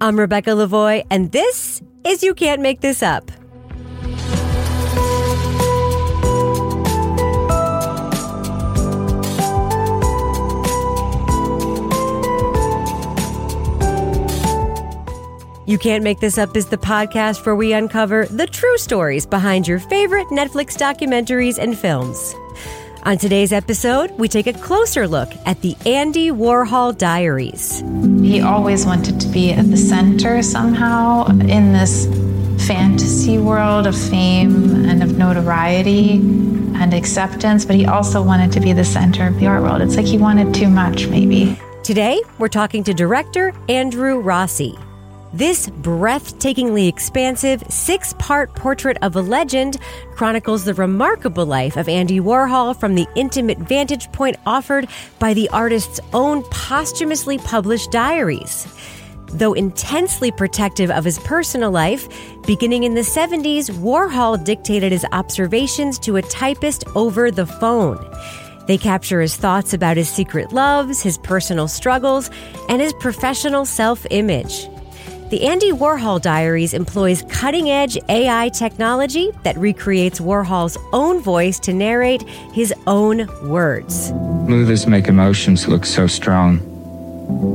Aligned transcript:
I'm 0.00 0.16
Rebecca 0.16 0.50
Lavoie, 0.50 1.04
and 1.10 1.32
this 1.32 1.82
is 2.04 2.22
You 2.22 2.32
Can't 2.32 2.62
Make 2.62 2.80
This 2.82 3.02
Up. 3.02 3.32
You 15.66 15.78
Can't 15.78 16.04
Make 16.04 16.20
This 16.20 16.38
Up 16.38 16.56
is 16.56 16.66
the 16.66 16.78
podcast 16.78 17.44
where 17.44 17.56
we 17.56 17.72
uncover 17.72 18.26
the 18.26 18.46
true 18.46 18.78
stories 18.78 19.26
behind 19.26 19.66
your 19.66 19.80
favorite 19.80 20.28
Netflix 20.28 20.78
documentaries 20.78 21.58
and 21.58 21.76
films. 21.76 22.36
On 23.08 23.16
today's 23.16 23.54
episode, 23.54 24.10
we 24.18 24.28
take 24.28 24.46
a 24.46 24.52
closer 24.52 25.08
look 25.08 25.30
at 25.46 25.62
the 25.62 25.74
Andy 25.86 26.30
Warhol 26.30 26.98
Diaries. 26.98 27.82
He 28.20 28.42
always 28.42 28.84
wanted 28.84 29.18
to 29.22 29.28
be 29.28 29.50
at 29.50 29.70
the 29.70 29.78
center 29.78 30.42
somehow 30.42 31.26
in 31.26 31.72
this 31.72 32.04
fantasy 32.66 33.38
world 33.38 33.86
of 33.86 33.98
fame 33.98 34.84
and 34.84 35.02
of 35.02 35.16
notoriety 35.16 36.16
and 36.16 36.92
acceptance, 36.92 37.64
but 37.64 37.76
he 37.76 37.86
also 37.86 38.22
wanted 38.22 38.52
to 38.52 38.60
be 38.60 38.74
the 38.74 38.84
center 38.84 39.26
of 39.26 39.40
the 39.40 39.46
art 39.46 39.62
world. 39.62 39.80
It's 39.80 39.96
like 39.96 40.04
he 40.04 40.18
wanted 40.18 40.52
too 40.52 40.68
much, 40.68 41.06
maybe. 41.06 41.58
Today, 41.82 42.20
we're 42.38 42.48
talking 42.48 42.84
to 42.84 42.92
director 42.92 43.54
Andrew 43.70 44.18
Rossi. 44.18 44.78
This 45.34 45.68
breathtakingly 45.68 46.88
expansive 46.88 47.62
six 47.68 48.14
part 48.14 48.54
portrait 48.54 48.96
of 49.02 49.14
a 49.14 49.20
legend 49.20 49.76
chronicles 50.12 50.64
the 50.64 50.72
remarkable 50.72 51.44
life 51.44 51.76
of 51.76 51.86
Andy 51.86 52.18
Warhol 52.18 52.74
from 52.74 52.94
the 52.94 53.06
intimate 53.14 53.58
vantage 53.58 54.10
point 54.12 54.36
offered 54.46 54.88
by 55.18 55.34
the 55.34 55.50
artist's 55.50 56.00
own 56.14 56.42
posthumously 56.44 57.36
published 57.36 57.90
diaries. 57.92 58.66
Though 59.26 59.52
intensely 59.52 60.30
protective 60.30 60.90
of 60.90 61.04
his 61.04 61.18
personal 61.18 61.70
life, 61.70 62.08
beginning 62.46 62.84
in 62.84 62.94
the 62.94 63.02
70s, 63.02 63.68
Warhol 63.68 64.42
dictated 64.42 64.92
his 64.92 65.04
observations 65.12 65.98
to 65.98 66.16
a 66.16 66.22
typist 66.22 66.84
over 66.94 67.30
the 67.30 67.44
phone. 67.44 67.98
They 68.66 68.78
capture 68.78 69.20
his 69.20 69.36
thoughts 69.36 69.74
about 69.74 69.98
his 69.98 70.08
secret 70.08 70.52
loves, 70.52 71.02
his 71.02 71.18
personal 71.18 71.68
struggles, 71.68 72.30
and 72.70 72.80
his 72.80 72.94
professional 72.94 73.66
self 73.66 74.06
image. 74.10 74.66
The 75.30 75.44
Andy 75.44 75.72
Warhol 75.72 76.22
Diaries 76.22 76.72
employs 76.72 77.22
cutting 77.28 77.68
edge 77.68 77.98
AI 78.08 78.48
technology 78.48 79.30
that 79.42 79.58
recreates 79.58 80.20
Warhol's 80.20 80.78
own 80.94 81.20
voice 81.20 81.58
to 81.60 81.74
narrate 81.74 82.22
his 82.54 82.72
own 82.86 83.26
words. 83.46 84.10
Movies 84.10 84.86
make 84.86 85.06
emotions 85.06 85.68
look 85.68 85.84
so 85.84 86.06
strong. 86.06 86.60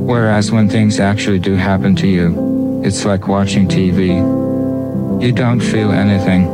Whereas 0.06 0.52
when 0.52 0.70
things 0.70 1.00
actually 1.00 1.40
do 1.40 1.56
happen 1.56 1.96
to 1.96 2.08
you, 2.08 2.80
it's 2.86 3.06
like 3.06 3.28
watching 3.28 3.68
TV. 3.68 4.20
You 5.20 5.32
don't 5.32 5.60
feel 5.60 5.92
anything. 5.92 6.46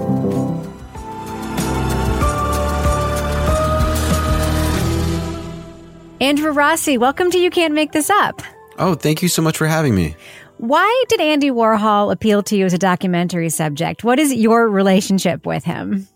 Andrew 6.21 6.51
Rossi, 6.51 6.97
welcome 6.97 7.29
to 7.31 7.37
You 7.37 7.49
Can't 7.49 7.73
Make 7.73 7.91
This 7.91 8.09
Up. 8.09 8.41
Oh, 8.77 8.95
thank 8.95 9.21
you 9.21 9.27
so 9.27 9.41
much 9.41 9.57
for 9.57 9.67
having 9.67 9.93
me. 9.93 10.15
Why 10.59 11.05
did 11.07 11.21
Andy 11.21 11.51
Warhol 11.51 12.11
appeal 12.11 12.43
to 12.43 12.57
you 12.57 12.65
as 12.65 12.73
a 12.73 12.77
documentary 12.77 13.49
subject? 13.49 14.03
What 14.03 14.19
is 14.19 14.33
your 14.33 14.67
relationship 14.67 15.45
with 15.45 15.63
him? 15.63 16.09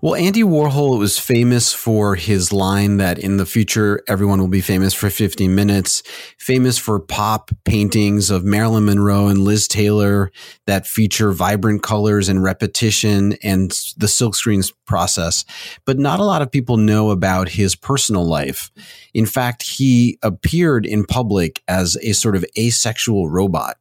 Well, 0.00 0.14
Andy 0.14 0.42
Warhol 0.42 0.98
was 0.98 1.18
famous 1.18 1.72
for 1.72 2.14
his 2.14 2.52
line 2.52 2.96
that 2.96 3.18
in 3.18 3.36
the 3.36 3.46
future 3.46 4.02
everyone 4.08 4.40
will 4.40 4.48
be 4.48 4.60
famous 4.60 4.94
for 4.94 5.10
15 5.10 5.54
minutes, 5.54 6.02
famous 6.38 6.78
for 6.78 6.98
pop 6.98 7.50
paintings 7.64 8.30
of 8.30 8.44
Marilyn 8.44 8.86
Monroe 8.86 9.28
and 9.28 9.40
Liz 9.40 9.68
Taylor 9.68 10.32
that 10.66 10.86
feature 10.86 11.32
vibrant 11.32 11.82
colors 11.82 12.28
and 12.28 12.42
repetition 12.42 13.34
and 13.42 13.70
the 13.96 14.06
silkscreens 14.06 14.72
process. 14.86 15.44
But 15.84 15.98
not 15.98 16.20
a 16.20 16.24
lot 16.24 16.42
of 16.42 16.50
people 16.50 16.76
know 16.76 17.10
about 17.10 17.50
his 17.50 17.74
personal 17.76 18.24
life. 18.24 18.70
In 19.12 19.26
fact, 19.26 19.62
he 19.62 20.18
appeared 20.22 20.86
in 20.86 21.04
public 21.04 21.62
as 21.68 21.96
a 22.02 22.12
sort 22.12 22.36
of 22.36 22.44
asexual 22.58 23.28
robot. 23.28 23.76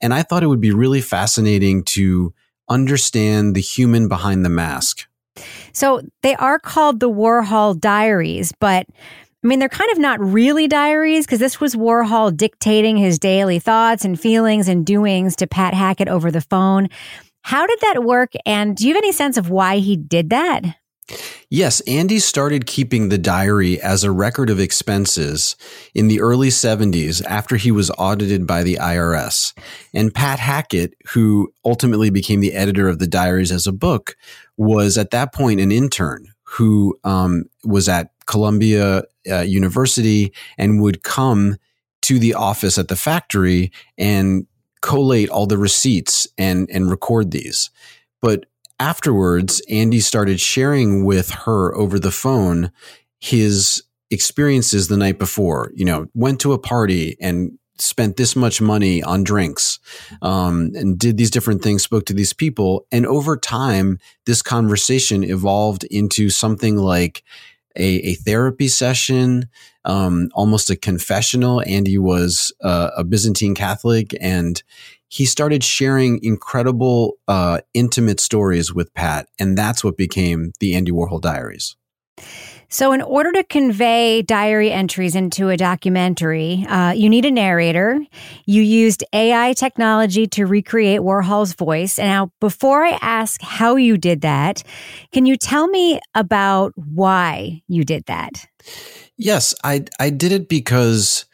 And 0.00 0.12
I 0.12 0.22
thought 0.22 0.42
it 0.42 0.48
would 0.48 0.60
be 0.60 0.72
really 0.72 1.00
fascinating 1.00 1.82
to 1.84 2.34
understand 2.68 3.54
the 3.54 3.60
human 3.60 4.08
behind 4.08 4.44
the 4.44 4.50
mask. 4.50 5.06
So 5.72 6.00
they 6.22 6.34
are 6.36 6.58
called 6.58 7.00
the 7.00 7.10
Warhol 7.10 7.78
Diaries, 7.78 8.52
but 8.60 8.86
I 9.44 9.46
mean, 9.46 9.58
they're 9.58 9.68
kind 9.68 9.90
of 9.92 9.98
not 9.98 10.20
really 10.20 10.66
diaries 10.66 11.26
because 11.26 11.38
this 11.38 11.60
was 11.60 11.74
Warhol 11.74 12.34
dictating 12.34 12.96
his 12.96 13.18
daily 13.18 13.58
thoughts 13.58 14.04
and 14.04 14.18
feelings 14.18 14.68
and 14.68 14.86
doings 14.86 15.36
to 15.36 15.46
Pat 15.46 15.74
Hackett 15.74 16.08
over 16.08 16.30
the 16.30 16.40
phone. 16.40 16.88
How 17.42 17.66
did 17.66 17.78
that 17.80 18.04
work? 18.04 18.32
And 18.46 18.74
do 18.74 18.88
you 18.88 18.94
have 18.94 19.02
any 19.02 19.12
sense 19.12 19.36
of 19.36 19.50
why 19.50 19.78
he 19.78 19.96
did 19.96 20.30
that? 20.30 20.62
Yes, 21.50 21.80
Andy 21.82 22.18
started 22.18 22.66
keeping 22.66 23.08
the 23.08 23.18
diary 23.18 23.80
as 23.80 24.04
a 24.04 24.10
record 24.10 24.48
of 24.48 24.58
expenses 24.58 25.54
in 25.94 26.08
the 26.08 26.20
early 26.20 26.48
70s 26.48 27.22
after 27.26 27.56
he 27.56 27.70
was 27.70 27.90
audited 27.98 28.46
by 28.46 28.62
the 28.62 28.76
IRS. 28.76 29.52
And 29.92 30.14
Pat 30.14 30.38
Hackett, 30.38 30.94
who 31.08 31.52
ultimately 31.64 32.10
became 32.10 32.40
the 32.40 32.54
editor 32.54 32.88
of 32.88 32.98
the 32.98 33.06
diaries 33.06 33.52
as 33.52 33.66
a 33.66 33.72
book, 33.72 34.16
was 34.56 34.96
at 34.96 35.10
that 35.10 35.34
point 35.34 35.60
an 35.60 35.70
intern 35.70 36.28
who 36.42 36.98
um, 37.04 37.44
was 37.64 37.88
at 37.88 38.10
Columbia 38.26 39.02
uh, 39.30 39.40
University 39.40 40.32
and 40.56 40.80
would 40.80 41.02
come 41.02 41.56
to 42.02 42.18
the 42.18 42.34
office 42.34 42.78
at 42.78 42.88
the 42.88 42.96
factory 42.96 43.72
and 43.98 44.46
collate 44.80 45.30
all 45.30 45.46
the 45.46 45.58
receipts 45.58 46.26
and 46.36 46.68
and 46.70 46.90
record 46.90 47.30
these. 47.30 47.70
But 48.20 48.46
afterwards, 48.78 49.62
Andy 49.68 50.00
started 50.00 50.40
sharing 50.40 51.04
with 51.04 51.30
her 51.30 51.74
over 51.74 51.98
the 51.98 52.10
phone 52.10 52.70
his 53.20 53.82
experiences 54.10 54.88
the 54.88 54.96
night 54.96 55.18
before. 55.18 55.72
You 55.74 55.84
know, 55.84 56.06
went 56.14 56.40
to 56.40 56.52
a 56.52 56.58
party 56.58 57.16
and 57.20 57.58
spent 57.78 58.16
this 58.16 58.36
much 58.36 58.60
money 58.60 59.02
on 59.02 59.24
drinks 59.24 59.78
um, 60.22 60.70
and 60.74 60.98
did 60.98 61.16
these 61.16 61.30
different 61.30 61.62
things 61.62 61.82
spoke 61.82 62.06
to 62.06 62.14
these 62.14 62.32
people 62.32 62.86
and 62.92 63.04
over 63.06 63.36
time 63.36 63.98
this 64.26 64.42
conversation 64.42 65.24
evolved 65.24 65.82
into 65.84 66.30
something 66.30 66.76
like 66.76 67.24
a, 67.76 67.84
a 67.84 68.14
therapy 68.14 68.68
session 68.68 69.48
um, 69.84 70.28
almost 70.34 70.70
a 70.70 70.76
confessional 70.76 71.62
andy 71.66 71.98
was 71.98 72.52
uh, 72.62 72.90
a 72.96 73.02
byzantine 73.02 73.56
catholic 73.56 74.14
and 74.20 74.62
he 75.14 75.24
started 75.24 75.62
sharing 75.62 76.18
incredible 76.24 77.14
uh, 77.28 77.60
intimate 77.72 78.18
stories 78.18 78.74
with 78.74 78.92
pat 78.94 79.28
and 79.38 79.56
that's 79.56 79.84
what 79.84 79.96
became 79.96 80.52
the 80.58 80.74
andy 80.74 80.90
warhol 80.90 81.20
diaries 81.20 81.76
so, 82.74 82.90
in 82.92 83.02
order 83.02 83.30
to 83.30 83.44
convey 83.44 84.22
diary 84.22 84.72
entries 84.72 85.14
into 85.14 85.48
a 85.48 85.56
documentary, 85.56 86.66
uh, 86.68 86.90
you 86.90 87.08
need 87.08 87.24
a 87.24 87.30
narrator. 87.30 88.00
You 88.46 88.62
used 88.62 89.04
AI 89.12 89.52
technology 89.52 90.26
to 90.28 90.44
recreate 90.44 91.00
Warhol's 91.00 91.54
voice. 91.54 92.00
And 92.00 92.08
now, 92.08 92.32
before 92.40 92.84
I 92.84 92.98
ask 93.00 93.40
how 93.42 93.76
you 93.76 93.96
did 93.96 94.22
that, 94.22 94.64
can 95.12 95.24
you 95.24 95.36
tell 95.36 95.68
me 95.68 96.00
about 96.16 96.72
why 96.74 97.62
you 97.68 97.84
did 97.84 98.06
that? 98.06 98.44
Yes, 99.16 99.54
I 99.62 99.84
I 100.00 100.10
did 100.10 100.32
it 100.32 100.48
because 100.48 101.26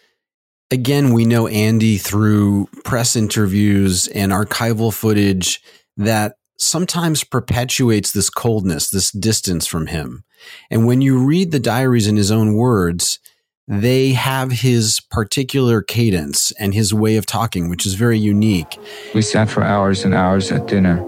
again, 0.70 1.12
we 1.12 1.24
know 1.24 1.46
Andy 1.46 1.96
through 1.96 2.68
press 2.84 3.16
interviews 3.16 4.06
and 4.08 4.32
archival 4.32 4.92
footage 4.92 5.60
that 5.96 6.36
sometimes 6.58 7.24
perpetuates 7.24 8.12
this 8.12 8.30
coldness, 8.30 8.90
this 8.90 9.10
distance 9.10 9.66
from 9.66 9.86
him. 9.86 10.24
And 10.70 10.86
when 10.86 11.00
you 11.00 11.18
read 11.18 11.52
the 11.52 11.58
diaries 11.58 12.06
in 12.06 12.16
his 12.16 12.30
own 12.30 12.54
words, 12.54 13.18
they 13.66 14.12
have 14.12 14.50
his 14.50 15.00
particular 15.10 15.80
cadence 15.80 16.50
and 16.58 16.74
his 16.74 16.92
way 16.92 17.16
of 17.16 17.26
talking, 17.26 17.68
which 17.68 17.86
is 17.86 17.94
very 17.94 18.18
unique. 18.18 18.78
We 19.14 19.22
sat 19.22 19.48
for 19.48 19.62
hours 19.62 20.04
and 20.04 20.14
hours 20.14 20.50
at 20.50 20.66
dinner. 20.66 20.98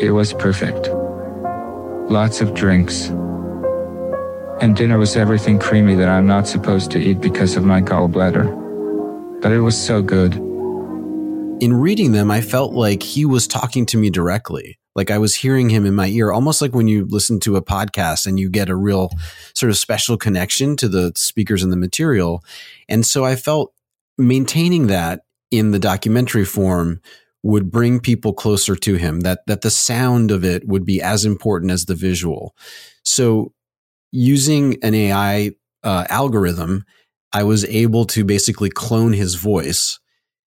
It 0.00 0.10
was 0.10 0.32
perfect. 0.32 0.88
Lots 2.10 2.40
of 2.40 2.54
drinks. 2.54 3.10
And 4.60 4.74
dinner 4.74 4.98
was 4.98 5.14
everything 5.14 5.60
creamy 5.60 5.94
that 5.94 6.08
I'm 6.08 6.26
not 6.26 6.48
supposed 6.48 6.90
to 6.90 6.98
eat 6.98 7.20
because 7.20 7.54
of 7.54 7.64
my 7.64 7.80
gallbladder. 7.80 9.40
But 9.40 9.52
it 9.52 9.60
was 9.60 9.80
so 9.80 10.02
good. 10.02 10.34
In 11.62 11.74
reading 11.74 12.10
them, 12.10 12.28
I 12.28 12.40
felt 12.40 12.72
like 12.72 13.02
he 13.02 13.24
was 13.24 13.46
talking 13.46 13.86
to 13.86 13.96
me 13.96 14.10
directly. 14.10 14.78
Like 14.96 15.12
I 15.12 15.18
was 15.18 15.36
hearing 15.36 15.70
him 15.70 15.86
in 15.86 15.94
my 15.94 16.08
ear, 16.08 16.32
almost 16.32 16.60
like 16.60 16.74
when 16.74 16.88
you 16.88 17.04
listen 17.04 17.38
to 17.40 17.54
a 17.54 17.62
podcast 17.62 18.26
and 18.26 18.40
you 18.40 18.50
get 18.50 18.68
a 18.68 18.74
real 18.74 19.10
sort 19.54 19.70
of 19.70 19.76
special 19.76 20.16
connection 20.16 20.76
to 20.78 20.88
the 20.88 21.12
speakers 21.14 21.62
and 21.62 21.72
the 21.72 21.76
material. 21.76 22.42
And 22.88 23.06
so 23.06 23.24
I 23.24 23.36
felt 23.36 23.72
maintaining 24.16 24.88
that 24.88 25.20
in 25.52 25.70
the 25.70 25.78
documentary 25.78 26.44
form 26.44 27.00
would 27.44 27.70
bring 27.70 28.00
people 28.00 28.32
closer 28.32 28.74
to 28.74 28.96
him, 28.96 29.20
that, 29.20 29.46
that 29.46 29.60
the 29.60 29.70
sound 29.70 30.32
of 30.32 30.44
it 30.44 30.66
would 30.66 30.84
be 30.84 31.00
as 31.00 31.24
important 31.24 31.70
as 31.70 31.84
the 31.84 31.94
visual. 31.94 32.56
So 33.04 33.52
using 34.10 34.82
an 34.82 34.94
AI 34.94 35.52
uh, 35.82 36.04
algorithm, 36.08 36.84
I 37.32 37.42
was 37.42 37.64
able 37.66 38.04
to 38.06 38.24
basically 38.24 38.70
clone 38.70 39.12
his 39.12 39.34
voice 39.34 39.98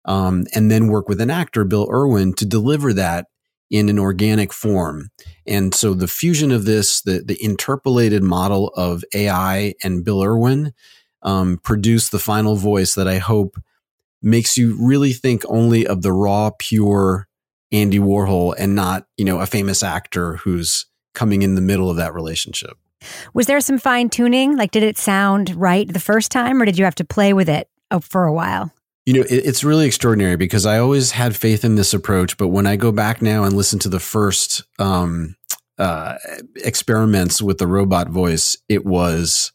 um, 0.05 0.47
and 0.55 0.71
then 0.71 0.89
work 0.89 1.09
with 1.09 1.21
an 1.21 1.31
actor, 1.31 1.65
Bill 1.65 1.89
Irwin, 1.91 2.33
to 2.35 2.47
deliver 2.47 2.93
that 2.95 3.27
in 3.71 3.89
an 3.89 3.99
organic 3.99 4.53
form. 4.53 5.11
And 5.47 5.75
so 5.75 5.93
the 5.93 6.09
fusion 6.09 6.51
of 6.51 6.65
this, 6.65 7.03
the, 7.03 7.23
the 7.23 7.43
interpolated 7.45 8.23
model 8.23 8.69
of 8.69 9.05
AI 9.15 9.75
and 9.83 10.05
Bill 10.05 10.23
Irwin 10.23 10.73
um, 11.23 11.59
produced 11.63 12.13
the 12.13 12.19
final 12.19 12.57
voice 12.57 12.95
that 12.95 13.09
I 13.09 13.19
hope 13.19 13.57
makes 14.23 14.57
you 14.57 14.77
really 14.81 15.13
think 15.13 15.43
only 15.49 15.87
of 15.87 16.03
the 16.03 16.13
raw, 16.13 16.51
pure 16.59 17.29
Andy 17.71 17.99
Warhol 17.99 18.55
and 18.59 18.75
not, 18.75 19.07
you 19.17 19.25
know, 19.25 19.41
a 19.41 19.47
famous 19.47 19.83
actor 19.83 20.37
who's 20.37 20.87
coming 21.15 21.43
in 21.43 21.55
the 21.55 21.61
middle 21.61 21.91
of 21.91 21.97
that 21.97 22.15
relationship. 22.15 22.79
Was 23.35 23.47
there 23.47 23.61
some 23.61 23.79
fine 23.79 24.09
tuning? 24.09 24.57
Like, 24.57 24.71
did 24.71 24.83
it 24.83 24.99
sound 24.99 25.55
right 25.57 25.91
the 25.91 26.01
first 26.01 26.31
time, 26.31 26.61
or 26.61 26.65
did 26.65 26.79
you 26.79 26.85
have 26.85 26.95
to 26.97 27.05
play 27.05 27.33
with 27.33 27.49
it 27.49 27.69
uh, 27.91 28.01
for 28.01 28.25
a 28.25 28.33
while? 28.33 28.73
You 29.07 29.15
know, 29.15 29.25
it's 29.31 29.65
really 29.65 29.87
extraordinary 29.87 30.37
because 30.37 30.67
I 30.67 30.79
always 30.79 31.13
had 31.13 31.35
faith 31.35 31.65
in 31.65 31.77
this 31.77 31.95
approach, 31.95 32.37
but 32.37 32.49
when 32.49 32.67
I 32.67 32.77
go 32.77 32.93
back 32.93 33.23
now 33.23 33.45
and 33.45 33.57
listen 33.57 33.79
to 33.79 33.89
the 33.89 34.01
first 34.01 34.65
um, 34.79 35.35
uh, 35.79 36.17
experiments 36.57 37.41
with 37.41 37.57
the 37.57 37.67
robot 37.67 38.11
voice, 38.11 38.59
it 38.69 38.85
was 38.85 39.53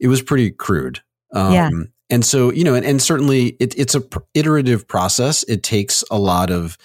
it 0.00 0.08
was 0.08 0.22
pretty 0.22 0.50
crude. 0.50 1.00
Um, 1.32 1.52
yeah. 1.52 1.70
And 2.10 2.24
so, 2.24 2.52
you 2.52 2.64
know, 2.64 2.74
and, 2.74 2.84
and 2.84 3.00
certainly 3.00 3.56
it, 3.60 3.78
it's 3.78 3.94
a 3.94 4.00
pr- 4.00 4.18
iterative 4.34 4.88
process. 4.88 5.42
It 5.44 5.62
takes 5.62 6.02
a 6.10 6.18
lot 6.18 6.50
of, 6.50 6.76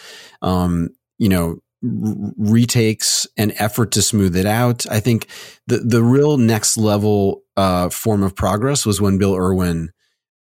um, 0.42 0.90
you 1.18 1.28
know, 1.28 1.60
retakes 1.82 3.26
and 3.38 3.54
effort 3.58 3.92
to 3.92 4.02
smooth 4.02 4.36
it 4.36 4.46
out. 4.46 4.86
I 4.90 5.00
think 5.00 5.28
the 5.68 5.78
the 5.78 6.04
real 6.04 6.38
next 6.38 6.78
level 6.78 7.44
uh, 7.56 7.90
form 7.90 8.24
of 8.24 8.36
progress 8.36 8.86
was 8.86 9.00
when 9.00 9.18
Bill 9.18 9.36
Irwin 9.36 9.92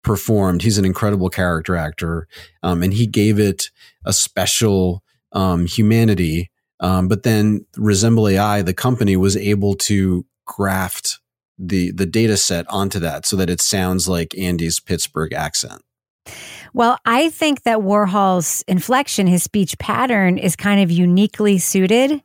performed. 0.03 0.61
He's 0.61 0.77
an 0.77 0.85
incredible 0.85 1.29
character 1.29 1.75
actor, 1.75 2.27
um, 2.63 2.83
and 2.83 2.93
he 2.93 3.07
gave 3.07 3.39
it 3.39 3.69
a 4.05 4.13
special 4.13 5.03
um, 5.33 5.65
humanity. 5.65 6.51
Um, 6.79 7.07
but 7.07 7.23
then 7.23 7.65
Resemble 7.77 8.27
AI, 8.27 8.61
the 8.61 8.73
company, 8.73 9.15
was 9.17 9.35
able 9.35 9.75
to 9.75 10.25
graft 10.45 11.19
the 11.57 11.91
the 11.91 12.05
data 12.05 12.37
set 12.37 12.65
onto 12.69 12.99
that 12.99 13.25
so 13.25 13.35
that 13.35 13.49
it 13.49 13.61
sounds 13.61 14.07
like 14.07 14.37
Andy's 14.37 14.79
Pittsburgh 14.79 15.33
accent. 15.33 15.81
Well, 16.75 16.99
I 17.05 17.29
think 17.29 17.63
that 17.63 17.77
Warhol's 17.77 18.61
inflection, 18.67 19.27
his 19.27 19.43
speech 19.43 19.77
pattern, 19.79 20.37
is 20.37 20.57
kind 20.57 20.81
of 20.81 20.91
uniquely 20.91 21.57
suited 21.57 22.21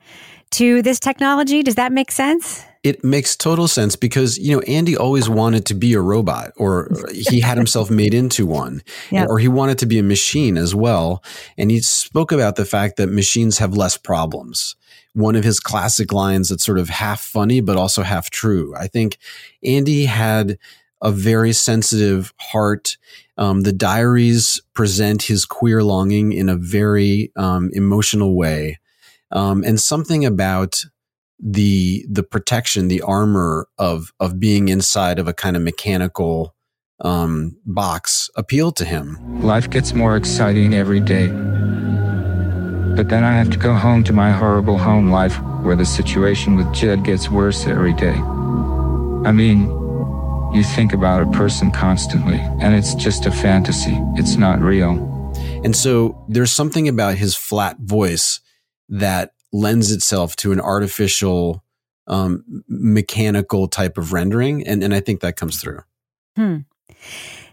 to 0.51 0.83
this 0.83 0.99
technology. 0.99 1.63
Does 1.63 1.77
that 1.77 1.93
make 1.93 2.11
sense? 2.11 2.65
It 2.83 3.05
makes 3.05 3.37
total 3.37 3.69
sense 3.69 3.95
because, 3.95 4.39
you 4.39 4.57
know, 4.57 4.61
Andy 4.63 4.97
always 4.97 5.29
wanted 5.29 5.67
to 5.67 5.75
be 5.75 5.93
a 5.93 6.01
robot 6.01 6.51
or 6.57 6.91
he 7.13 7.39
had 7.39 7.59
himself 7.59 7.91
made 7.93 8.13
into 8.13 8.45
one 8.45 8.83
or 9.13 9.39
he 9.39 9.47
wanted 9.47 9.79
to 9.79 9.87
be 9.87 10.01
a 10.01 10.03
machine 10.03 10.59
as 10.59 10.75
well. 10.75 11.23
And 11.57 11.71
he 11.71 11.79
spoke 11.79 12.33
about 12.33 12.57
the 12.57 12.65
fact 12.65 12.97
that 12.97 13.07
machines 13.07 13.59
have 13.59 13.77
less 13.77 13.97
problems. 13.97 14.75
One 15.13 15.37
of 15.37 15.45
his 15.45 15.61
classic 15.61 16.13
lines 16.13 16.49
that's 16.49 16.67
sort 16.67 16.81
of 16.81 16.89
half 16.89 17.21
funny, 17.21 17.61
but 17.61 17.77
also 17.77 18.03
half 18.03 18.31
true. 18.31 18.75
I 18.77 18.89
think 18.89 19.17
Andy 19.63 20.07
had 20.07 20.59
a 21.03 21.11
very 21.11 21.53
sensitive 21.53 22.35
heart. 22.39 22.97
Um, 23.41 23.63
the 23.63 23.73
diaries 23.73 24.61
present 24.75 25.23
his 25.23 25.47
queer 25.47 25.83
longing 25.83 26.33
in 26.33 26.49
a 26.49 26.57
very 26.57 27.33
um, 27.37 27.71
emotional 27.73 28.37
way. 28.37 28.79
Um, 29.33 29.65
and 29.65 29.81
something 29.81 30.27
about 30.27 30.85
the 31.39 32.05
the 32.09 32.23
protection, 32.23 32.89
the 32.89 33.01
armor 33.01 33.67
of 33.79 34.13
of 34.21 34.39
being 34.39 34.69
inside 34.69 35.19
of 35.19 35.27
a 35.27 35.33
kind 35.33 35.57
of 35.57 35.63
mechanical 35.63 36.55
um, 37.01 37.57
box 37.65 38.29
appealed 38.37 38.77
to 38.77 38.85
him. 38.85 39.41
Life 39.41 39.71
gets 39.71 39.95
more 39.95 40.17
exciting 40.17 40.75
every 40.75 41.01
day. 41.01 41.29
But 42.95 43.09
then 43.09 43.25
I 43.25 43.33
have 43.33 43.49
to 43.51 43.57
go 43.57 43.73
home 43.73 44.05
to 44.05 44.13
my 44.13 44.33
horrible 44.33 44.77
home 44.77 45.11
life 45.11 45.41
where 45.63 45.77
the 45.77 45.87
situation 45.87 46.57
with 46.57 46.71
Jed 46.75 47.05
gets 47.05 47.31
worse 47.31 47.67
every 47.67 47.95
day. 47.95 48.17
I 49.25 49.33
mean, 49.33 49.80
you 50.53 50.65
think 50.65 50.93
about 50.93 51.23
a 51.23 51.31
person 51.31 51.71
constantly, 51.71 52.39
and 52.61 52.75
it's 52.75 52.95
just 52.95 53.27
a 53.27 53.31
fantasy. 53.31 53.97
It's 54.15 54.37
not 54.37 54.61
real. 54.61 54.93
And 55.65 55.77
so 55.77 56.25
there's 56.29 56.53
something 56.53 56.89
about 56.89 57.17
his 57.17 57.35
flat 57.35 57.79
voice 57.79 58.41
that 58.89 59.33
lends 59.53 59.93
itself 59.93 60.37
to 60.37 60.53
an 60.53 60.61
artificial, 60.61 61.63
um, 62.07 62.65
mechanical 62.69 63.69
type 63.69 63.99
of 63.99 64.13
rendering. 64.13 64.67
And, 64.67 64.83
and 64.83 64.95
I 64.95 65.01
think 65.01 65.21
that 65.21 65.37
comes 65.37 65.61
through. 65.61 65.81
Hmm. 66.37 66.59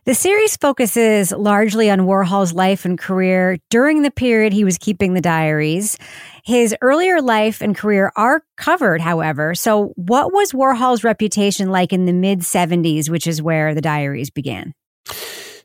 The 0.08 0.16
series 0.16 0.56
focuses 0.56 1.34
largely 1.34 1.90
on 1.90 2.00
Warhol's 2.00 2.54
life 2.54 2.86
and 2.86 2.98
career 2.98 3.58
during 3.70 4.04
the 4.04 4.10
period 4.10 4.54
he 4.54 4.64
was 4.64 4.78
keeping 4.78 5.16
the 5.16 5.20
diaries. 5.20 5.98
His 6.46 6.74
earlier 6.80 7.22
life 7.22 7.62
and 7.62 7.76
career 7.76 8.14
are 8.16 8.42
covered, 8.56 9.02
however. 9.02 9.54
So, 9.54 9.92
what 9.98 10.32
was 10.32 10.54
Warhol's 10.54 11.04
reputation 11.04 11.72
like 11.72 11.92
in 11.92 12.06
the 12.06 12.14
mid 12.14 12.40
70s, 12.40 13.10
which 13.10 13.28
is 13.28 13.42
where 13.42 13.76
the 13.76 13.82
diaries 13.82 14.30
began? 14.30 14.74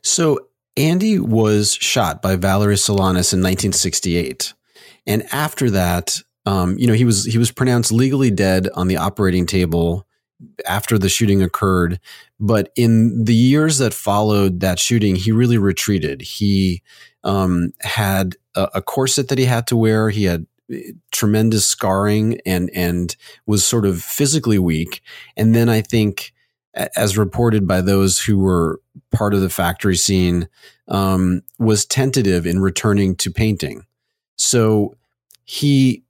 So, 0.01 0.39
Andy 0.75 1.19
was 1.19 1.75
shot 1.75 2.21
by 2.21 2.35
Valerie 2.35 2.75
Solanas 2.75 3.31
in 3.31 3.39
1968. 3.39 4.53
And 5.07 5.23
after 5.31 5.69
that, 5.69 6.21
um, 6.45 6.77
you 6.77 6.87
know, 6.87 6.93
he 6.95 7.05
was 7.05 7.23
he 7.23 7.37
was 7.37 7.49
pronounced 7.49 7.93
legally 7.93 8.29
dead 8.29 8.67
on 8.75 8.89
the 8.89 8.97
operating 8.97 9.45
table 9.45 10.05
after 10.65 10.97
the 10.97 11.09
shooting 11.09 11.41
occurred. 11.41 11.99
But 12.43 12.73
in 12.75 13.23
the 13.23 13.33
years 13.33 13.77
that 13.77 13.93
followed 13.93 14.59
that 14.59 14.77
shooting, 14.77 15.15
he 15.15 15.31
really 15.31 15.57
retreated. 15.57 16.21
He 16.21 16.81
um, 17.23 17.71
had 17.79 18.35
a, 18.53 18.67
a, 18.75 18.81
corset 18.81 19.29
that 19.29 19.37
he 19.37 19.45
had 19.45 19.65
to 19.67 19.77
wear. 19.77 20.09
He 20.09 20.25
had 20.25 20.45
eh, 20.69 20.91
tremendous 21.13 21.65
scarring 21.65 22.41
and 22.45 22.69
and 22.75 23.15
was 23.45 23.63
sort 23.63 23.85
of 23.85 24.01
physically 24.01 24.59
weak. 24.59 25.01
And 25.37 25.55
then 25.55 25.69
I 25.69 25.79
think, 25.79 26.33
as 26.97 27.17
reported 27.17 27.65
by 27.65 27.79
those 27.79 28.19
who 28.19 28.39
were 28.39 28.81
part 29.13 29.33
of 29.33 29.39
the 29.39 29.49
factory 29.49 29.95
scene, 29.95 30.49
um, 30.89 31.43
was 31.59 31.85
tentative 31.85 32.45
in 32.45 32.59
returning 32.59 33.15
to 33.15 33.31
painting. 33.31 33.85
So 34.35 34.97
he 35.45 36.03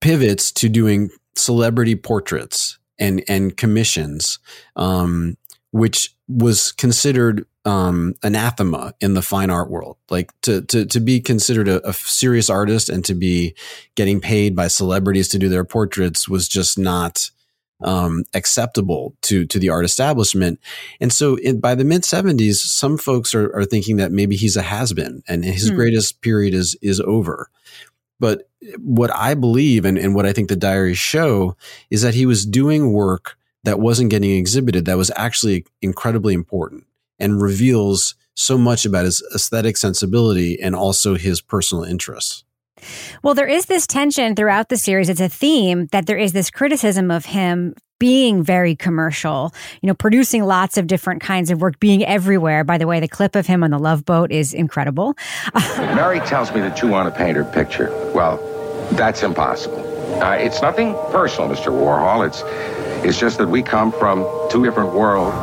pivots 0.00 0.50
to 0.50 0.68
doing 0.68 1.10
celebrity 1.36 1.94
portraits 1.94 2.76
and 2.98 3.24
and 3.28 3.56
commissions, 3.56 4.38
um, 4.76 5.36
which 5.74 6.14
was 6.28 6.70
considered 6.70 7.46
um, 7.64 8.14
anathema 8.22 8.94
in 9.00 9.14
the 9.14 9.22
fine 9.22 9.50
art 9.50 9.68
world. 9.68 9.96
Like 10.08 10.30
to 10.42 10.62
to 10.62 10.86
to 10.86 11.00
be 11.00 11.20
considered 11.20 11.66
a, 11.66 11.86
a, 11.88 11.92
serious 11.92 12.48
artist 12.48 12.88
and 12.88 13.04
to 13.06 13.12
be 13.12 13.56
getting 13.96 14.20
paid 14.20 14.54
by 14.54 14.68
celebrities 14.68 15.28
to 15.30 15.38
do 15.38 15.48
their 15.48 15.64
portraits 15.64 16.28
was 16.28 16.46
just 16.46 16.78
not 16.78 17.28
um, 17.82 18.22
acceptable 18.34 19.16
to 19.22 19.46
to 19.46 19.58
the 19.58 19.68
art 19.68 19.84
establishment. 19.84 20.60
And 21.00 21.12
so, 21.12 21.34
in, 21.34 21.58
by 21.58 21.74
the 21.74 21.84
mid 21.84 22.04
seventies, 22.04 22.62
some 22.62 22.96
folks 22.96 23.34
are, 23.34 23.52
are 23.52 23.64
thinking 23.64 23.96
that 23.96 24.12
maybe 24.12 24.36
he's 24.36 24.56
a 24.56 24.62
has 24.62 24.92
been 24.92 25.24
and 25.26 25.44
his 25.44 25.70
hmm. 25.70 25.74
greatest 25.74 26.20
period 26.20 26.54
is 26.54 26.76
is 26.82 27.00
over. 27.00 27.50
But 28.20 28.48
what 28.78 29.12
I 29.12 29.34
believe 29.34 29.84
and, 29.84 29.98
and 29.98 30.14
what 30.14 30.24
I 30.24 30.32
think 30.32 30.48
the 30.48 30.54
diaries 30.56 30.98
show 30.98 31.56
is 31.90 32.02
that 32.02 32.14
he 32.14 32.26
was 32.26 32.46
doing 32.46 32.92
work 32.92 33.36
that 33.64 33.80
wasn't 33.80 34.10
getting 34.10 34.30
exhibited 34.30 34.84
that 34.84 34.96
was 34.96 35.10
actually 35.16 35.66
incredibly 35.82 36.34
important. 36.34 36.84
and 37.20 37.40
reveals 37.40 38.16
so 38.34 38.58
much 38.58 38.84
about 38.84 39.04
his 39.04 39.22
aesthetic 39.34 39.76
sensibility 39.76 40.60
and 40.60 40.74
also 40.74 41.14
his 41.14 41.40
personal 41.40 41.84
interests. 41.84 42.42
Well, 43.22 43.34
there 43.34 43.46
is 43.46 43.66
this 43.66 43.86
tension 43.86 44.34
throughout 44.34 44.68
the 44.68 44.76
series. 44.76 45.08
It's 45.08 45.20
a 45.20 45.28
theme 45.28 45.86
that 45.92 46.06
there 46.06 46.18
is 46.18 46.32
this 46.32 46.50
criticism 46.50 47.12
of 47.12 47.24
him 47.26 47.74
being 48.00 48.42
very 48.42 48.74
commercial, 48.74 49.54
you 49.80 49.86
know, 49.86 49.94
producing 49.94 50.42
lots 50.42 50.76
of 50.76 50.88
different 50.88 51.22
kinds 51.22 51.50
of 51.50 51.60
work, 51.60 51.78
being 51.78 52.04
everywhere. 52.04 52.64
By 52.64 52.76
the 52.76 52.86
way, 52.88 52.98
the 52.98 53.08
clip 53.08 53.36
of 53.36 53.46
him 53.46 53.62
on 53.62 53.70
the 53.70 53.78
Love 53.78 54.04
Boat 54.04 54.32
is 54.32 54.52
incredible. 54.52 55.14
Mary 55.78 56.18
tells 56.20 56.52
me 56.52 56.60
that 56.60 56.82
you 56.82 56.88
want 56.88 57.12
to 57.12 57.16
paint 57.16 57.36
her 57.36 57.44
picture. 57.44 57.90
Well, 58.12 58.38
that's 58.92 59.22
impossible. 59.22 59.80
Uh, 60.20 60.32
it's 60.32 60.60
nothing 60.60 60.94
personal, 61.12 61.48
Mr. 61.48 61.72
Warhol. 61.72 62.26
It's 62.26 62.42
it's 63.04 63.18
just 63.18 63.38
that 63.38 63.48
we 63.48 63.62
come 63.62 63.92
from 63.92 64.26
two 64.50 64.64
different 64.64 64.94
worlds. 64.94 65.34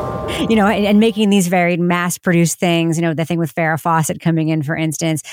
You 0.50 0.56
know, 0.56 0.68
and, 0.68 0.86
and 0.86 1.00
making 1.00 1.30
these 1.30 1.48
very 1.48 1.78
mass 1.78 2.18
produced 2.18 2.60
things, 2.60 2.98
you 2.98 3.02
know, 3.02 3.14
the 3.14 3.26
thing 3.26 3.40
with 3.40 3.54
Farrah 3.54 3.80
Fawcett 3.80 4.22
coming 4.22 4.50
in, 4.50 4.64
for 4.64 4.76
instance. 4.76 5.24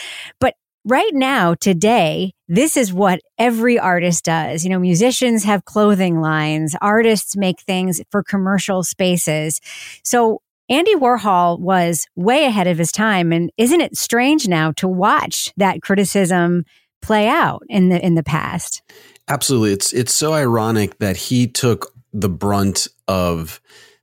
But 0.40 0.54
right 0.84 1.14
now, 1.14 1.54
today, 1.54 2.32
this 2.48 2.76
is 2.76 2.92
what 2.92 3.20
every 3.38 3.78
artist 3.78 4.24
does. 4.24 4.64
You 4.64 4.70
know, 4.70 4.78
musicians 4.78 5.44
have 5.44 5.64
clothing 5.64 6.20
lines, 6.20 6.74
artists 6.80 7.36
make 7.36 7.60
things 7.60 8.00
for 8.10 8.22
commercial 8.22 8.82
spaces. 8.82 9.60
So 10.02 10.42
Andy 10.68 10.94
Warhol 10.94 11.60
was 11.60 12.06
way 12.16 12.44
ahead 12.44 12.66
of 12.66 12.78
his 12.78 12.92
time. 12.92 13.32
And 13.32 13.50
isn't 13.56 13.80
it 13.80 13.96
strange 13.96 14.48
now 14.48 14.72
to 14.72 14.88
watch 14.88 15.52
that 15.56 15.80
criticism 15.82 16.64
play 17.00 17.28
out 17.28 17.62
in 17.68 17.88
the 17.88 18.04
in 18.04 18.14
the 18.16 18.22
past? 18.22 18.82
Absolutely. 19.28 19.72
It's 19.72 19.92
it's 19.92 20.14
so 20.14 20.32
ironic 20.32 20.98
that 20.98 21.16
he 21.16 21.46
took 21.46 21.92
the 22.12 22.28
brunt 22.28 22.88
of 23.06 23.60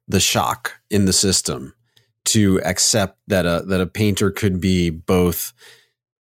the 0.07 0.19
shock 0.19 0.79
in 0.89 1.05
the 1.05 1.13
system 1.13 1.73
to 2.25 2.59
accept 2.63 3.19
that 3.27 3.45
a 3.45 3.63
that 3.67 3.81
a 3.81 3.87
painter 3.87 4.31
could 4.31 4.59
be 4.59 4.89
both 4.89 5.53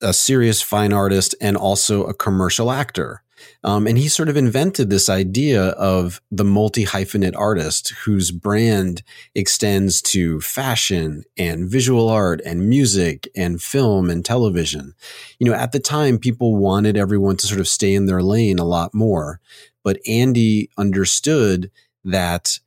a 0.01 0.13
serious 0.13 0.61
fine 0.61 0.93
artist 0.93 1.35
and 1.41 1.57
also 1.57 2.03
a 2.03 2.13
commercial 2.13 2.71
actor. 2.71 3.23
Um, 3.63 3.85
and 3.85 3.97
he 3.97 4.07
sort 4.07 4.29
of 4.29 4.37
invented 4.37 4.89
this 4.89 5.09
idea 5.09 5.69
of 5.69 6.21
the 6.31 6.43
multi 6.43 6.85
hyphenate 6.85 7.35
artist 7.35 7.89
whose 8.05 8.31
brand 8.31 9.03
extends 9.35 10.01
to 10.03 10.41
fashion 10.41 11.23
and 11.37 11.69
visual 11.69 12.09
art 12.09 12.41
and 12.45 12.67
music 12.67 13.27
and 13.35 13.61
film 13.61 14.09
and 14.09 14.25
television. 14.25 14.93
You 15.39 15.49
know, 15.49 15.55
at 15.55 15.71
the 15.71 15.79
time, 15.79 16.17
people 16.17 16.55
wanted 16.55 16.97
everyone 16.97 17.37
to 17.37 17.47
sort 17.47 17.59
of 17.59 17.67
stay 17.67 17.93
in 17.93 18.05
their 18.05 18.23
lane 18.23 18.59
a 18.59 18.65
lot 18.65 18.93
more. 18.93 19.39
But 19.87 20.01
Andy 20.05 20.69
understood 20.77 21.71
that 22.03 22.59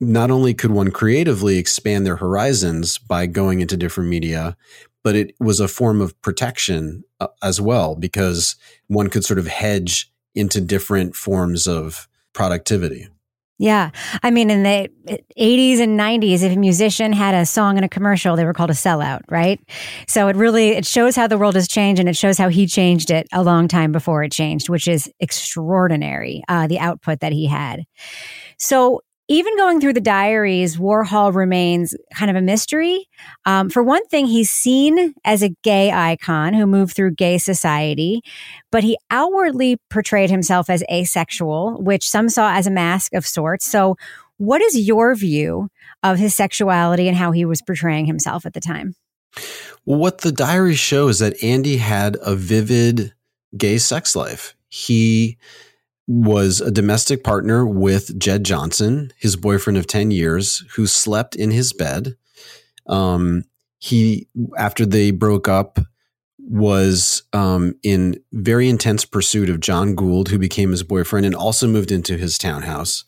not 0.00 0.32
only 0.32 0.54
could 0.54 0.72
one 0.72 0.90
creatively 0.90 1.56
expand 1.56 2.04
their 2.04 2.16
horizons 2.16 2.98
by 2.98 3.26
going 3.26 3.60
into 3.60 3.76
different 3.76 4.10
media, 4.10 4.56
but 5.04 5.14
it 5.14 5.36
was 5.38 5.60
a 5.60 5.68
form 5.68 6.00
of 6.00 6.20
protection 6.20 7.04
uh, 7.20 7.28
as 7.44 7.60
well 7.60 7.94
because 7.94 8.56
one 8.88 9.08
could 9.08 9.24
sort 9.24 9.38
of 9.38 9.46
hedge 9.46 10.10
into 10.34 10.60
different 10.60 11.14
forms 11.14 11.68
of 11.68 12.08
productivity. 12.32 13.06
Yeah. 13.60 13.90
I 14.22 14.30
mean, 14.30 14.50
in 14.50 14.62
the 14.62 14.88
80s 15.36 15.80
and 15.80 15.98
90s, 15.98 16.42
if 16.44 16.52
a 16.52 16.56
musician 16.56 17.12
had 17.12 17.34
a 17.34 17.44
song 17.44 17.76
in 17.76 17.82
a 17.82 17.88
commercial, 17.88 18.36
they 18.36 18.44
were 18.44 18.52
called 18.52 18.70
a 18.70 18.74
sellout, 18.74 19.22
right? 19.28 19.60
So 20.06 20.28
it 20.28 20.36
really, 20.36 20.70
it 20.70 20.86
shows 20.86 21.16
how 21.16 21.26
the 21.26 21.36
world 21.36 21.56
has 21.56 21.66
changed 21.66 21.98
and 21.98 22.08
it 22.08 22.16
shows 22.16 22.38
how 22.38 22.50
he 22.50 22.68
changed 22.68 23.10
it 23.10 23.26
a 23.32 23.42
long 23.42 23.66
time 23.66 23.90
before 23.90 24.22
it 24.22 24.30
changed, 24.30 24.68
which 24.68 24.86
is 24.86 25.10
extraordinary, 25.18 26.44
uh, 26.48 26.68
the 26.68 26.78
output 26.78 27.18
that 27.18 27.32
he 27.32 27.46
had. 27.46 27.84
So 28.58 29.00
even 29.28 29.56
going 29.58 29.80
through 29.80 29.92
the 29.92 30.00
diaries, 30.00 30.78
Warhol 30.78 31.34
remains 31.34 31.94
kind 32.14 32.30
of 32.30 32.36
a 32.36 32.40
mystery. 32.40 33.08
Um, 33.44 33.68
for 33.68 33.82
one 33.82 34.04
thing, 34.06 34.26
he's 34.26 34.50
seen 34.50 35.14
as 35.24 35.42
a 35.42 35.50
gay 35.62 35.92
icon 35.92 36.54
who 36.54 36.66
moved 36.66 36.96
through 36.96 37.14
gay 37.14 37.36
society, 37.36 38.22
but 38.72 38.82
he 38.82 38.96
outwardly 39.10 39.76
portrayed 39.90 40.30
himself 40.30 40.70
as 40.70 40.82
asexual, 40.90 41.82
which 41.82 42.08
some 42.08 42.30
saw 42.30 42.52
as 42.52 42.66
a 42.66 42.70
mask 42.70 43.12
of 43.12 43.26
sorts. 43.26 43.66
So, 43.66 43.96
what 44.38 44.62
is 44.62 44.78
your 44.78 45.14
view 45.14 45.68
of 46.02 46.16
his 46.18 46.34
sexuality 46.34 47.08
and 47.08 47.16
how 47.16 47.32
he 47.32 47.44
was 47.44 47.60
portraying 47.60 48.06
himself 48.06 48.46
at 48.46 48.54
the 48.54 48.60
time? 48.60 48.94
Well, 49.84 49.98
what 49.98 50.18
the 50.18 50.32
diaries 50.32 50.78
show 50.78 51.08
is 51.08 51.18
that 51.18 51.42
Andy 51.42 51.76
had 51.76 52.16
a 52.22 52.34
vivid 52.34 53.12
gay 53.56 53.78
sex 53.78 54.14
life. 54.14 54.54
He 54.68 55.38
was 56.08 56.62
a 56.62 56.70
domestic 56.70 57.22
partner 57.22 57.66
with 57.66 58.18
Jed 58.18 58.42
Johnson, 58.42 59.12
his 59.18 59.36
boyfriend 59.36 59.76
of 59.76 59.86
10 59.86 60.10
years, 60.10 60.64
who 60.74 60.86
slept 60.86 61.36
in 61.36 61.50
his 61.50 61.74
bed. 61.74 62.16
Um, 62.86 63.44
he, 63.78 64.26
after 64.56 64.86
they 64.86 65.10
broke 65.10 65.48
up, 65.48 65.78
was 66.38 67.24
um, 67.34 67.74
in 67.82 68.18
very 68.32 68.70
intense 68.70 69.04
pursuit 69.04 69.50
of 69.50 69.60
John 69.60 69.94
Gould, 69.94 70.30
who 70.30 70.38
became 70.38 70.70
his 70.70 70.82
boyfriend 70.82 71.26
and 71.26 71.34
also 71.34 71.68
moved 71.68 71.92
into 71.92 72.16
his 72.16 72.38
townhouse. 72.38 73.04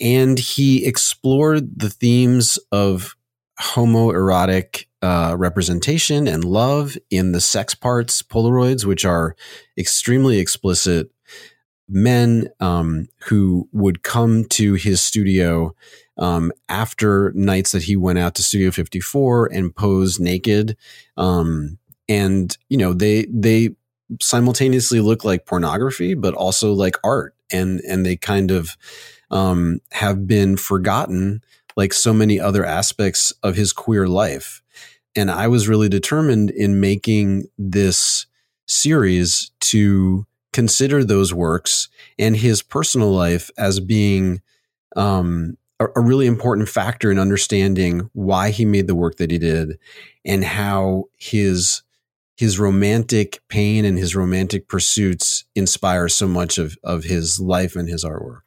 And 0.00 0.36
he 0.36 0.84
explored 0.84 1.78
the 1.78 1.90
themes 1.90 2.58
of 2.72 3.14
homoerotic 3.60 4.86
uh, 5.00 5.36
representation 5.38 6.26
and 6.26 6.44
love 6.44 6.96
in 7.08 7.30
the 7.30 7.40
sex 7.40 7.72
parts 7.76 8.20
Polaroids, 8.20 8.84
which 8.84 9.04
are 9.04 9.36
extremely 9.78 10.38
explicit 10.40 11.11
men 11.92 12.48
um, 12.58 13.08
who 13.24 13.68
would 13.72 14.02
come 14.02 14.44
to 14.46 14.74
his 14.74 15.00
studio 15.00 15.74
um, 16.18 16.52
after 16.68 17.32
nights 17.34 17.72
that 17.72 17.84
he 17.84 17.96
went 17.96 18.18
out 18.18 18.34
to 18.36 18.42
Studio 18.42 18.70
54 18.70 19.46
and 19.52 19.74
pose 19.74 20.18
naked. 20.18 20.76
Um, 21.16 21.78
and 22.08 22.56
you 22.68 22.76
know 22.76 22.92
they 22.92 23.26
they 23.30 23.70
simultaneously 24.20 25.00
look 25.00 25.24
like 25.24 25.46
pornography, 25.46 26.14
but 26.14 26.34
also 26.34 26.72
like 26.72 26.96
art, 27.04 27.34
and 27.52 27.80
and 27.80 28.04
they 28.04 28.16
kind 28.16 28.50
of 28.50 28.76
um, 29.30 29.80
have 29.92 30.26
been 30.26 30.56
forgotten 30.56 31.42
like 31.76 31.92
so 31.92 32.12
many 32.12 32.38
other 32.38 32.64
aspects 32.64 33.32
of 33.42 33.56
his 33.56 33.72
queer 33.72 34.06
life. 34.06 34.62
And 35.14 35.30
I 35.30 35.48
was 35.48 35.68
really 35.68 35.88
determined 35.88 36.50
in 36.50 36.80
making 36.80 37.46
this 37.58 38.26
series 38.66 39.50
to 39.60 40.26
consider 40.52 41.02
those 41.02 41.32
works 41.32 41.88
and 42.18 42.36
his 42.36 42.62
personal 42.62 43.10
life 43.10 43.50
as 43.56 43.80
being 43.80 44.40
um, 44.96 45.56
a, 45.80 45.86
a, 45.96 46.00
really 46.00 46.26
important 46.26 46.68
factor 46.68 47.10
in 47.10 47.18
understanding 47.18 48.10
why 48.12 48.50
he 48.50 48.64
made 48.64 48.86
the 48.86 48.94
work 48.94 49.16
that 49.16 49.30
he 49.30 49.38
did 49.38 49.78
and 50.24 50.44
how 50.44 51.04
his 51.16 51.82
his 52.36 52.58
romantic 52.58 53.40
pain 53.48 53.84
and 53.84 53.98
his 53.98 54.16
romantic 54.16 54.68
pursuits 54.68 55.44
inspire 55.54 56.08
so 56.08 56.26
much 56.26 56.58
of, 56.58 56.76
of 56.82 57.04
his 57.04 57.38
life 57.38 57.76
and 57.76 57.88
his 57.88 58.04
artwork. 58.04 58.41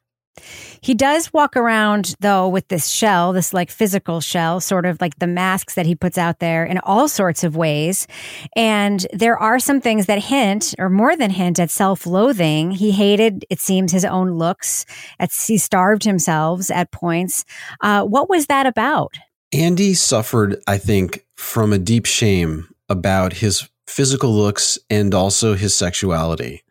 He 0.80 0.94
does 0.94 1.32
walk 1.32 1.56
around 1.56 2.14
though 2.20 2.48
with 2.48 2.68
this 2.68 2.88
shell, 2.88 3.32
this 3.32 3.52
like 3.52 3.70
physical 3.70 4.20
shell, 4.20 4.60
sort 4.60 4.86
of 4.86 5.00
like 5.00 5.18
the 5.18 5.26
masks 5.26 5.74
that 5.74 5.86
he 5.86 5.94
puts 5.94 6.18
out 6.18 6.38
there 6.38 6.64
in 6.64 6.78
all 6.78 7.08
sorts 7.08 7.44
of 7.44 7.56
ways. 7.56 8.06
And 8.54 9.06
there 9.12 9.38
are 9.38 9.58
some 9.58 9.80
things 9.80 10.06
that 10.06 10.18
hint, 10.18 10.74
or 10.78 10.88
more 10.88 11.16
than 11.16 11.30
hint, 11.30 11.58
at 11.58 11.70
self 11.70 12.06
loathing. 12.06 12.70
He 12.70 12.90
hated, 12.90 13.44
it 13.50 13.60
seems, 13.60 13.92
his 13.92 14.04
own 14.04 14.32
looks. 14.32 14.86
At, 15.18 15.32
he 15.32 15.58
starved 15.58 16.04
himself 16.04 16.70
at 16.70 16.90
points. 16.90 17.44
Uh, 17.80 18.04
what 18.04 18.28
was 18.28 18.46
that 18.46 18.66
about? 18.66 19.14
Andy 19.52 19.94
suffered, 19.94 20.62
I 20.66 20.78
think, 20.78 21.24
from 21.36 21.72
a 21.72 21.78
deep 21.78 22.06
shame 22.06 22.68
about 22.88 23.34
his 23.34 23.68
physical 23.86 24.32
looks 24.32 24.78
and 24.90 25.14
also 25.14 25.54
his 25.54 25.76
sexuality. 25.76 26.62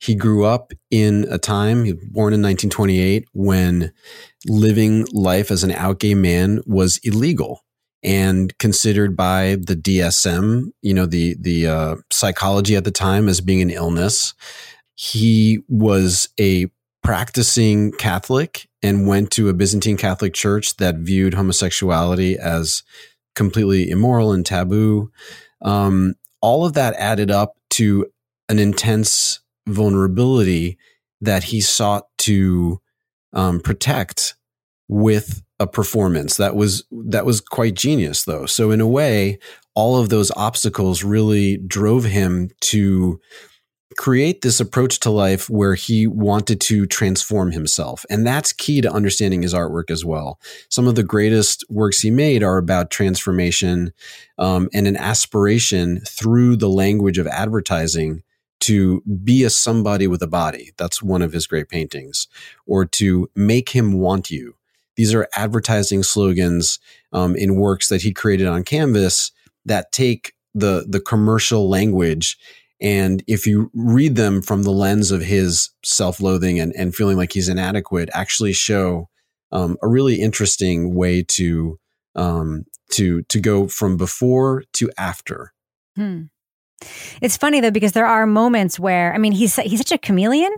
He 0.00 0.14
grew 0.14 0.46
up 0.46 0.72
in 0.90 1.26
a 1.30 1.36
time, 1.36 1.84
he 1.84 1.92
was 1.92 2.04
born 2.06 2.32
in 2.32 2.40
1928, 2.40 3.28
when 3.34 3.92
living 4.46 5.06
life 5.12 5.50
as 5.50 5.62
an 5.62 5.72
out 5.72 6.00
gay 6.00 6.14
man 6.14 6.62
was 6.66 6.98
illegal 7.04 7.64
and 8.02 8.56
considered 8.58 9.14
by 9.14 9.56
the 9.60 9.76
DSM, 9.76 10.72
you 10.80 10.94
know, 10.94 11.04
the 11.04 11.36
the 11.38 11.66
uh, 11.66 11.96
psychology 12.10 12.76
at 12.76 12.84
the 12.84 12.90
time 12.90 13.28
as 13.28 13.42
being 13.42 13.60
an 13.60 13.70
illness. 13.70 14.32
He 14.94 15.60
was 15.68 16.28
a 16.40 16.66
practicing 17.02 17.92
Catholic 17.92 18.68
and 18.82 19.06
went 19.06 19.30
to 19.32 19.50
a 19.50 19.54
Byzantine 19.54 19.98
Catholic 19.98 20.32
church 20.32 20.76
that 20.76 20.96
viewed 20.96 21.34
homosexuality 21.34 22.38
as 22.38 22.82
completely 23.34 23.90
immoral 23.90 24.32
and 24.32 24.44
taboo. 24.44 25.10
Um, 25.62 26.14
all 26.40 26.64
of 26.64 26.72
that 26.72 26.94
added 26.94 27.30
up 27.30 27.56
to 27.70 28.06
an 28.48 28.58
intense 28.58 29.40
vulnerability 29.66 30.78
that 31.20 31.44
he 31.44 31.60
sought 31.60 32.06
to 32.18 32.80
um, 33.32 33.60
protect 33.60 34.34
with 34.88 35.42
a 35.58 35.66
performance 35.66 36.38
that 36.38 36.56
was 36.56 36.84
that 36.90 37.26
was 37.26 37.40
quite 37.40 37.74
genius 37.74 38.24
though 38.24 38.46
so 38.46 38.70
in 38.70 38.80
a 38.80 38.86
way 38.86 39.38
all 39.74 39.98
of 39.98 40.08
those 40.08 40.32
obstacles 40.32 41.04
really 41.04 41.58
drove 41.58 42.04
him 42.04 42.50
to 42.60 43.20
create 43.96 44.42
this 44.42 44.60
approach 44.60 45.00
to 45.00 45.10
life 45.10 45.50
where 45.50 45.74
he 45.74 46.06
wanted 46.06 46.60
to 46.60 46.86
transform 46.86 47.50
himself. 47.50 48.06
And 48.08 48.26
that's 48.26 48.52
key 48.52 48.80
to 48.80 48.92
understanding 48.92 49.42
his 49.42 49.52
artwork 49.52 49.90
as 49.90 50.04
well. 50.04 50.38
Some 50.68 50.86
of 50.86 50.94
the 50.94 51.02
greatest 51.02 51.64
works 51.68 52.00
he 52.00 52.10
made 52.10 52.42
are 52.42 52.56
about 52.56 52.90
transformation 52.90 53.92
um, 54.38 54.68
and 54.72 54.86
an 54.86 54.96
aspiration 54.96 56.00
through 56.08 56.56
the 56.56 56.68
language 56.68 57.18
of 57.18 57.26
advertising 57.26 58.22
to 58.60 59.02
be 59.24 59.44
a 59.44 59.50
somebody 59.50 60.06
with 60.06 60.22
a 60.22 60.26
body. 60.26 60.72
That's 60.76 61.02
one 61.02 61.22
of 61.22 61.32
his 61.32 61.46
great 61.46 61.68
paintings. 61.68 62.28
Or 62.66 62.84
to 62.86 63.28
make 63.34 63.70
him 63.70 63.94
want 63.94 64.30
you. 64.30 64.56
These 64.96 65.14
are 65.14 65.28
advertising 65.34 66.02
slogans 66.02 66.78
um, 67.12 67.34
in 67.36 67.56
works 67.56 67.88
that 67.88 68.02
he 68.02 68.12
created 68.12 68.46
on 68.46 68.64
canvas 68.64 69.32
that 69.64 69.92
take 69.92 70.34
the 70.54 70.84
the 70.88 71.00
commercial 71.00 71.68
language 71.68 72.36
and 72.80 73.22
if 73.26 73.46
you 73.46 73.70
read 73.74 74.16
them 74.16 74.40
from 74.40 74.62
the 74.62 74.72
lens 74.72 75.10
of 75.10 75.20
his 75.20 75.70
self-loathing 75.84 76.58
and, 76.58 76.72
and 76.74 76.94
feeling 76.94 77.16
like 77.16 77.32
he's 77.32 77.48
inadequate, 77.48 78.08
actually 78.14 78.54
show 78.54 79.10
um, 79.52 79.76
a 79.82 79.88
really 79.88 80.20
interesting 80.20 80.94
way 80.94 81.22
to 81.22 81.78
um, 82.14 82.64
to 82.92 83.22
to 83.22 83.40
go 83.40 83.68
from 83.68 83.96
before 83.96 84.64
to 84.74 84.90
after. 84.96 85.52
Hmm. 85.96 86.24
It's 87.20 87.36
funny 87.36 87.60
though 87.60 87.70
because 87.70 87.92
there 87.92 88.06
are 88.06 88.26
moments 88.26 88.78
where 88.78 89.14
I 89.14 89.18
mean 89.18 89.32
he's 89.32 89.56
he's 89.56 89.78
such 89.78 89.92
a 89.92 89.98
chameleon 89.98 90.52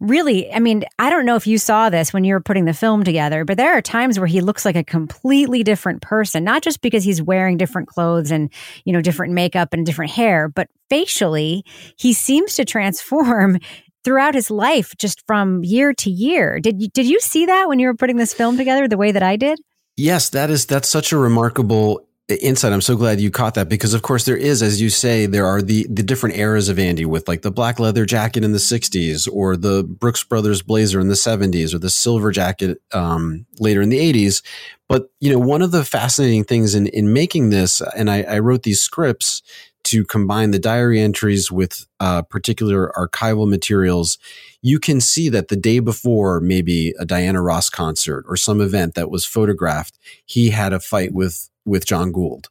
really, 0.00 0.52
I 0.52 0.58
mean, 0.58 0.84
I 0.98 1.10
don't 1.10 1.26
know 1.26 1.36
if 1.36 1.46
you 1.46 1.58
saw 1.58 1.90
this 1.90 2.12
when 2.12 2.24
you 2.24 2.34
were 2.34 2.40
putting 2.40 2.64
the 2.64 2.74
film 2.74 3.04
together, 3.04 3.44
but 3.44 3.56
there 3.56 3.76
are 3.76 3.82
times 3.82 4.18
where 4.18 4.26
he 4.26 4.40
looks 4.40 4.64
like 4.64 4.76
a 4.76 4.84
completely 4.84 5.62
different 5.62 6.02
person, 6.02 6.44
not 6.44 6.62
just 6.62 6.80
because 6.80 7.04
he's 7.04 7.22
wearing 7.22 7.56
different 7.56 7.88
clothes 7.88 8.30
and, 8.30 8.50
you 8.84 8.92
know, 8.92 9.00
different 9.00 9.32
makeup 9.32 9.72
and 9.72 9.86
different 9.86 10.12
hair, 10.12 10.48
but 10.48 10.68
facially, 10.90 11.64
he 11.96 12.12
seems 12.12 12.54
to 12.54 12.64
transform 12.64 13.58
throughout 14.04 14.34
his 14.34 14.50
life 14.50 14.94
just 14.98 15.26
from 15.26 15.64
year 15.64 15.94
to 15.94 16.10
year. 16.10 16.60
Did 16.60 16.82
you, 16.82 16.88
did 16.88 17.06
you 17.06 17.20
see 17.20 17.46
that 17.46 17.68
when 17.68 17.78
you 17.78 17.86
were 17.86 17.94
putting 17.94 18.16
this 18.16 18.34
film 18.34 18.56
together 18.58 18.86
the 18.86 18.98
way 18.98 19.12
that 19.12 19.22
I 19.22 19.36
did? 19.36 19.58
Yes, 19.96 20.28
that 20.30 20.50
is 20.50 20.66
that's 20.66 20.88
such 20.88 21.12
a 21.12 21.16
remarkable 21.16 22.06
insight. 22.28 22.72
I'm 22.72 22.80
so 22.80 22.96
glad 22.96 23.20
you 23.20 23.30
caught 23.30 23.54
that 23.54 23.68
because, 23.68 23.94
of 23.94 24.02
course, 24.02 24.24
there 24.24 24.36
is, 24.36 24.62
as 24.62 24.80
you 24.80 24.90
say, 24.90 25.26
there 25.26 25.46
are 25.46 25.60
the 25.60 25.86
the 25.90 26.02
different 26.02 26.36
eras 26.36 26.68
of 26.68 26.78
Andy 26.78 27.04
with 27.04 27.28
like 27.28 27.42
the 27.42 27.50
black 27.50 27.78
leather 27.78 28.06
jacket 28.06 28.44
in 28.44 28.52
the 28.52 28.58
'60s, 28.58 29.28
or 29.30 29.56
the 29.56 29.84
Brooks 29.84 30.22
Brothers 30.24 30.62
blazer 30.62 31.00
in 31.00 31.08
the 31.08 31.14
'70s, 31.14 31.74
or 31.74 31.78
the 31.78 31.90
silver 31.90 32.30
jacket 32.30 32.80
um, 32.92 33.46
later 33.58 33.82
in 33.82 33.90
the 33.90 33.98
'80s. 33.98 34.42
But 34.88 35.10
you 35.20 35.32
know, 35.32 35.38
one 35.38 35.62
of 35.62 35.70
the 35.70 35.84
fascinating 35.84 36.44
things 36.44 36.74
in 36.74 36.86
in 36.88 37.12
making 37.12 37.50
this, 37.50 37.82
and 37.96 38.10
I, 38.10 38.22
I 38.22 38.38
wrote 38.38 38.62
these 38.62 38.80
scripts 38.80 39.42
to 39.84 40.04
combine 40.04 40.50
the 40.50 40.58
diary 40.58 40.98
entries 40.98 41.52
with 41.52 41.86
uh, 42.00 42.22
particular 42.22 42.90
archival 42.96 43.48
materials, 43.48 44.18
you 44.62 44.78
can 44.78 45.00
see 45.00 45.28
that 45.28 45.48
the 45.48 45.56
day 45.56 45.78
before 45.78 46.40
maybe 46.40 46.94
a 46.98 47.04
Diana 47.04 47.42
Ross 47.42 47.68
concert 47.68 48.24
or 48.26 48.36
some 48.36 48.62
event 48.62 48.94
that 48.94 49.10
was 49.10 49.26
photographed, 49.26 49.98
he 50.24 50.50
had 50.50 50.72
a 50.72 50.80
fight 50.80 51.12
with 51.12 51.50
with 51.64 51.86
John 51.86 52.12
Gould 52.12 52.48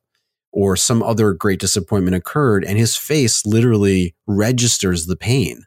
or 0.52 0.76
some 0.76 1.02
other 1.02 1.34
great 1.34 1.60
disappointment 1.60 2.16
occurred 2.16 2.64
and 2.64 2.78
his 2.78 2.96
face 2.96 3.46
literally 3.46 4.16
registers 4.28 5.08
the 5.08 5.16
pain. 5.18 5.66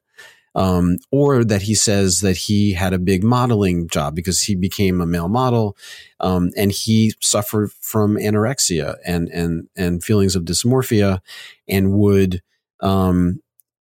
Um, 0.55 0.97
or 1.13 1.45
that 1.45 1.61
he 1.61 1.75
says 1.75 2.21
that 2.21 2.39
he 2.39 2.73
had 2.73 2.95
a 2.95 2.99
big 2.99 3.23
modeling 3.23 3.89
job 3.89 4.15
because 4.15 4.41
he 4.41 4.55
became 4.55 5.03
a 5.03 5.07
male 5.07 5.29
model, 5.29 5.77
um, 6.21 6.51
and 6.57 6.73
he 6.73 7.13
suffered 7.21 7.73
from 7.73 8.17
anorexia 8.17 8.97
and 9.05 9.29
and 9.29 9.69
and 9.77 10.03
feelings 10.03 10.35
of 10.35 10.45
dysmorphia, 10.45 11.21
and 11.69 11.93
would 11.93 12.41
um, 12.81 13.43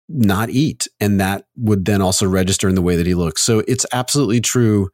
not 0.08 0.50
eat, 0.50 0.88
and 1.02 1.20
that 1.20 1.44
would 1.58 1.84
then 1.84 2.02
also 2.02 2.26
register 2.26 2.70
in 2.70 2.76
the 2.76 2.82
way 2.82 2.96
that 2.96 3.06
he 3.06 3.16
looks. 3.16 3.42
So 3.42 3.64
it's 3.68 3.86
absolutely 3.92 4.40
true 4.40 4.92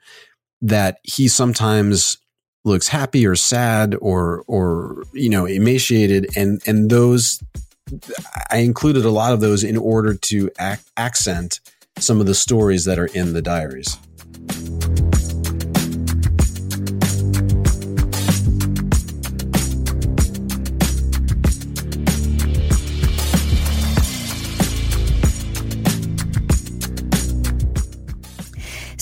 that 0.63 0.97
he 1.03 1.27
sometimes 1.27 2.17
looks 2.67 2.87
happy 2.87 3.25
or 3.25 3.35
sad 3.35 3.95
or 4.01 4.43
or 4.47 5.03
you 5.13 5.29
know 5.29 5.45
emaciated 5.45 6.27
and 6.35 6.61
and 6.67 6.89
those 6.89 7.41
I 8.51 8.57
included 8.57 9.05
a 9.05 9.11
lot 9.11 9.33
of 9.33 9.39
those 9.39 9.63
in 9.63 9.77
order 9.77 10.13
to 10.13 10.51
ac- 10.59 10.81
accent 10.97 11.59
some 11.97 12.19
of 12.19 12.27
the 12.27 12.35
stories 12.35 12.85
that 12.85 12.99
are 12.99 13.07
in 13.07 13.33
the 13.33 13.41
diaries. 13.41 13.97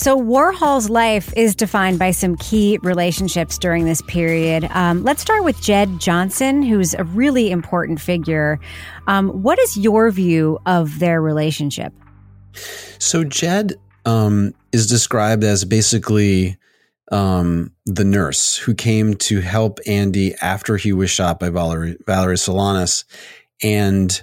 So, 0.06 0.16
Warhol's 0.16 0.88
life 0.88 1.34
is 1.36 1.56
defined 1.56 1.98
by 1.98 2.12
some 2.12 2.36
key 2.36 2.78
relationships 2.84 3.58
during 3.58 3.86
this 3.86 4.02
period. 4.02 4.68
Um, 4.70 5.02
let's 5.02 5.20
start 5.20 5.42
with 5.42 5.60
Jed 5.60 5.98
Johnson, 5.98 6.62
who's 6.62 6.94
a 6.94 7.02
really 7.02 7.50
important 7.50 8.00
figure. 8.00 8.60
Um, 9.08 9.42
what 9.42 9.58
is 9.58 9.76
your 9.76 10.12
view 10.12 10.60
of 10.64 11.00
their 11.00 11.20
relationship? 11.20 11.92
So, 13.00 13.24
Jed 13.24 13.74
um, 14.04 14.54
is 14.70 14.86
described 14.86 15.42
as 15.42 15.64
basically 15.64 16.56
um, 17.10 17.72
the 17.84 18.04
nurse 18.04 18.56
who 18.56 18.76
came 18.76 19.14
to 19.14 19.40
help 19.40 19.80
Andy 19.88 20.36
after 20.36 20.76
he 20.76 20.92
was 20.92 21.10
shot 21.10 21.40
by 21.40 21.50
Valerie, 21.50 21.96
Valerie 22.06 22.36
Solanas. 22.36 23.02
And 23.60 24.22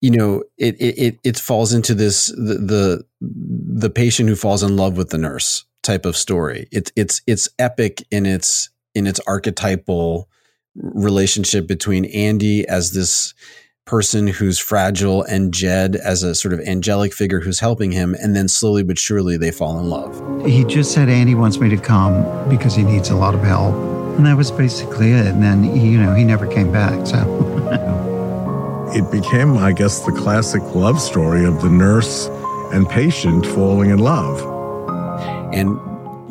you 0.00 0.10
know, 0.10 0.44
it 0.56 0.76
it 0.80 1.18
it 1.24 1.38
falls 1.38 1.72
into 1.72 1.94
this 1.94 2.28
the, 2.28 2.54
the 2.58 3.04
the 3.20 3.90
patient 3.90 4.28
who 4.28 4.36
falls 4.36 4.62
in 4.62 4.76
love 4.76 4.96
with 4.96 5.10
the 5.10 5.18
nurse 5.18 5.64
type 5.82 6.06
of 6.06 6.16
story. 6.16 6.68
It's 6.70 6.92
it's 6.96 7.20
it's 7.26 7.48
epic 7.58 8.04
in 8.10 8.26
its 8.26 8.70
in 8.94 9.06
its 9.06 9.20
archetypal 9.26 10.28
relationship 10.74 11.66
between 11.66 12.04
Andy 12.06 12.66
as 12.68 12.92
this 12.92 13.34
person 13.84 14.26
who's 14.26 14.58
fragile 14.58 15.22
and 15.22 15.52
Jed 15.52 15.96
as 15.96 16.22
a 16.22 16.34
sort 16.34 16.52
of 16.52 16.60
angelic 16.60 17.14
figure 17.14 17.40
who's 17.40 17.58
helping 17.58 17.90
him 17.90 18.14
and 18.20 18.36
then 18.36 18.46
slowly 18.46 18.82
but 18.82 18.98
surely 18.98 19.38
they 19.38 19.50
fall 19.50 19.80
in 19.80 19.88
love. 19.88 20.46
He 20.46 20.62
just 20.64 20.92
said 20.92 21.08
Andy 21.08 21.34
wants 21.34 21.58
me 21.58 21.70
to 21.70 21.78
come 21.78 22.48
because 22.50 22.74
he 22.74 22.82
needs 22.82 23.08
a 23.08 23.16
lot 23.16 23.34
of 23.34 23.42
help. 23.42 23.74
And 24.18 24.26
that 24.26 24.36
was 24.36 24.50
basically 24.50 25.12
it. 25.12 25.26
And 25.26 25.42
then 25.42 25.62
he, 25.62 25.88
you 25.88 25.98
know, 25.98 26.12
he 26.12 26.22
never 26.22 26.46
came 26.46 26.70
back. 26.70 27.06
So 27.06 27.16
it 28.94 29.10
became, 29.10 29.56
I 29.58 29.72
guess, 29.72 30.00
the 30.00 30.12
classic 30.12 30.62
love 30.74 31.00
story 31.00 31.44
of 31.44 31.60
the 31.60 31.68
nurse 31.68 32.26
and 32.72 32.88
patient 32.88 33.44
falling 33.46 33.90
in 33.90 33.98
love. 33.98 34.40
And, 35.52 35.78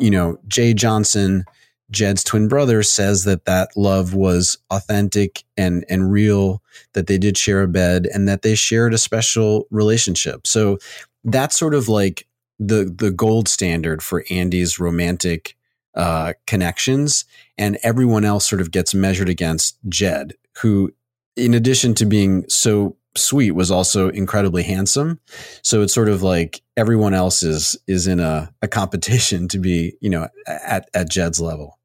you 0.02 0.10
know, 0.10 0.38
Jay 0.48 0.74
Johnson, 0.74 1.44
Jed's 1.90 2.24
twin 2.24 2.48
brother, 2.48 2.82
says 2.82 3.24
that 3.24 3.44
that 3.44 3.76
love 3.76 4.12
was 4.12 4.58
authentic 4.70 5.44
and, 5.56 5.84
and 5.88 6.10
real, 6.10 6.60
that 6.94 7.06
they 7.06 7.16
did 7.16 7.38
share 7.38 7.62
a 7.62 7.68
bed 7.68 8.08
and 8.12 8.28
that 8.28 8.42
they 8.42 8.54
shared 8.54 8.92
a 8.92 8.98
special 8.98 9.66
relationship. 9.70 10.46
So 10.46 10.78
that's 11.24 11.58
sort 11.58 11.74
of 11.74 11.88
like 11.88 12.26
the, 12.58 12.84
the 12.84 13.12
gold 13.12 13.48
standard 13.48 14.02
for 14.02 14.24
Andy's 14.30 14.80
romantic 14.80 15.56
uh, 15.94 16.32
connections. 16.46 17.24
And 17.56 17.78
everyone 17.82 18.24
else 18.24 18.48
sort 18.48 18.60
of 18.60 18.72
gets 18.72 18.94
measured 18.94 19.28
against 19.28 19.78
Jed, 19.88 20.34
who 20.60 20.92
in 21.38 21.54
addition 21.54 21.94
to 21.94 22.06
being 22.06 22.44
so 22.48 22.96
sweet 23.16 23.52
was 23.52 23.70
also 23.70 24.08
incredibly 24.08 24.62
handsome. 24.62 25.20
So 25.62 25.82
it's 25.82 25.94
sort 25.94 26.08
of 26.08 26.22
like 26.22 26.62
everyone 26.76 27.14
else 27.14 27.42
is 27.42 27.76
is 27.86 28.06
in 28.06 28.20
a, 28.20 28.52
a 28.62 28.68
competition 28.68 29.48
to 29.48 29.58
be 29.58 29.96
you 30.00 30.10
know 30.10 30.28
at 30.46 30.88
at 30.94 31.10
jed's 31.10 31.40
level. 31.40 31.78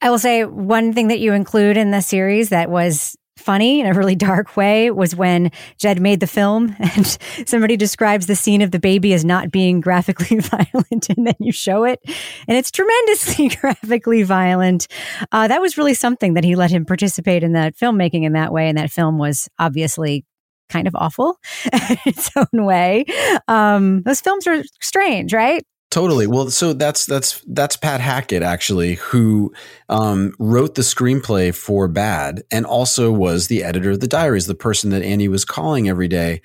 I 0.00 0.10
will 0.10 0.18
say 0.18 0.44
one 0.44 0.92
thing 0.92 1.08
that 1.08 1.20
you 1.20 1.32
include 1.32 1.76
in 1.76 1.90
the 1.90 2.02
series 2.02 2.50
that 2.50 2.70
was 2.70 3.16
funny 3.36 3.80
in 3.80 3.86
a 3.86 3.92
really 3.92 4.14
dark 4.14 4.56
way 4.56 4.90
was 4.90 5.14
when 5.16 5.50
Jed 5.78 6.00
made 6.00 6.20
the 6.20 6.26
film 6.26 6.74
and 6.96 7.18
somebody 7.46 7.76
describes 7.76 8.26
the 8.26 8.36
scene 8.36 8.62
of 8.62 8.70
the 8.70 8.78
baby 8.78 9.12
as 9.12 9.24
not 9.24 9.50
being 9.50 9.80
graphically 9.80 10.38
violent 10.40 11.10
and 11.10 11.26
then 11.26 11.34
you 11.38 11.52
show 11.52 11.84
it 11.84 12.00
and 12.48 12.56
it's 12.56 12.70
tremendously 12.70 13.48
graphically 13.60 14.22
violent. 14.22 14.86
Uh, 15.32 15.48
that 15.48 15.60
was 15.60 15.76
really 15.76 15.94
something 15.94 16.34
that 16.34 16.44
he 16.44 16.54
let 16.54 16.70
him 16.70 16.84
participate 16.84 17.42
in 17.42 17.52
that 17.52 17.76
filmmaking 17.76 18.24
in 18.24 18.32
that 18.32 18.52
way. 18.52 18.68
And 18.68 18.78
that 18.78 18.90
film 18.90 19.18
was 19.18 19.48
obviously 19.58 20.24
kind 20.68 20.88
of 20.88 20.94
awful 20.94 21.38
in 21.72 21.98
its 22.06 22.30
own 22.36 22.64
way. 22.64 23.04
Um, 23.48 24.02
those 24.02 24.20
films 24.20 24.46
are 24.46 24.62
strange, 24.80 25.32
right? 25.32 25.64
Totally. 25.94 26.26
Well, 26.26 26.50
so 26.50 26.72
that's 26.72 27.06
that's 27.06 27.40
that's 27.46 27.76
Pat 27.76 28.00
Hackett 28.00 28.42
actually, 28.42 28.94
who 28.94 29.54
um, 29.88 30.34
wrote 30.40 30.74
the 30.74 30.82
screenplay 30.82 31.54
for 31.54 31.86
Bad, 31.86 32.42
and 32.50 32.66
also 32.66 33.12
was 33.12 33.46
the 33.46 33.62
editor 33.62 33.92
of 33.92 34.00
the 34.00 34.08
diaries, 34.08 34.48
the 34.48 34.56
person 34.56 34.90
that 34.90 35.04
Andy 35.04 35.28
was 35.28 35.44
calling 35.44 35.88
every 35.88 36.08
day. 36.08 36.42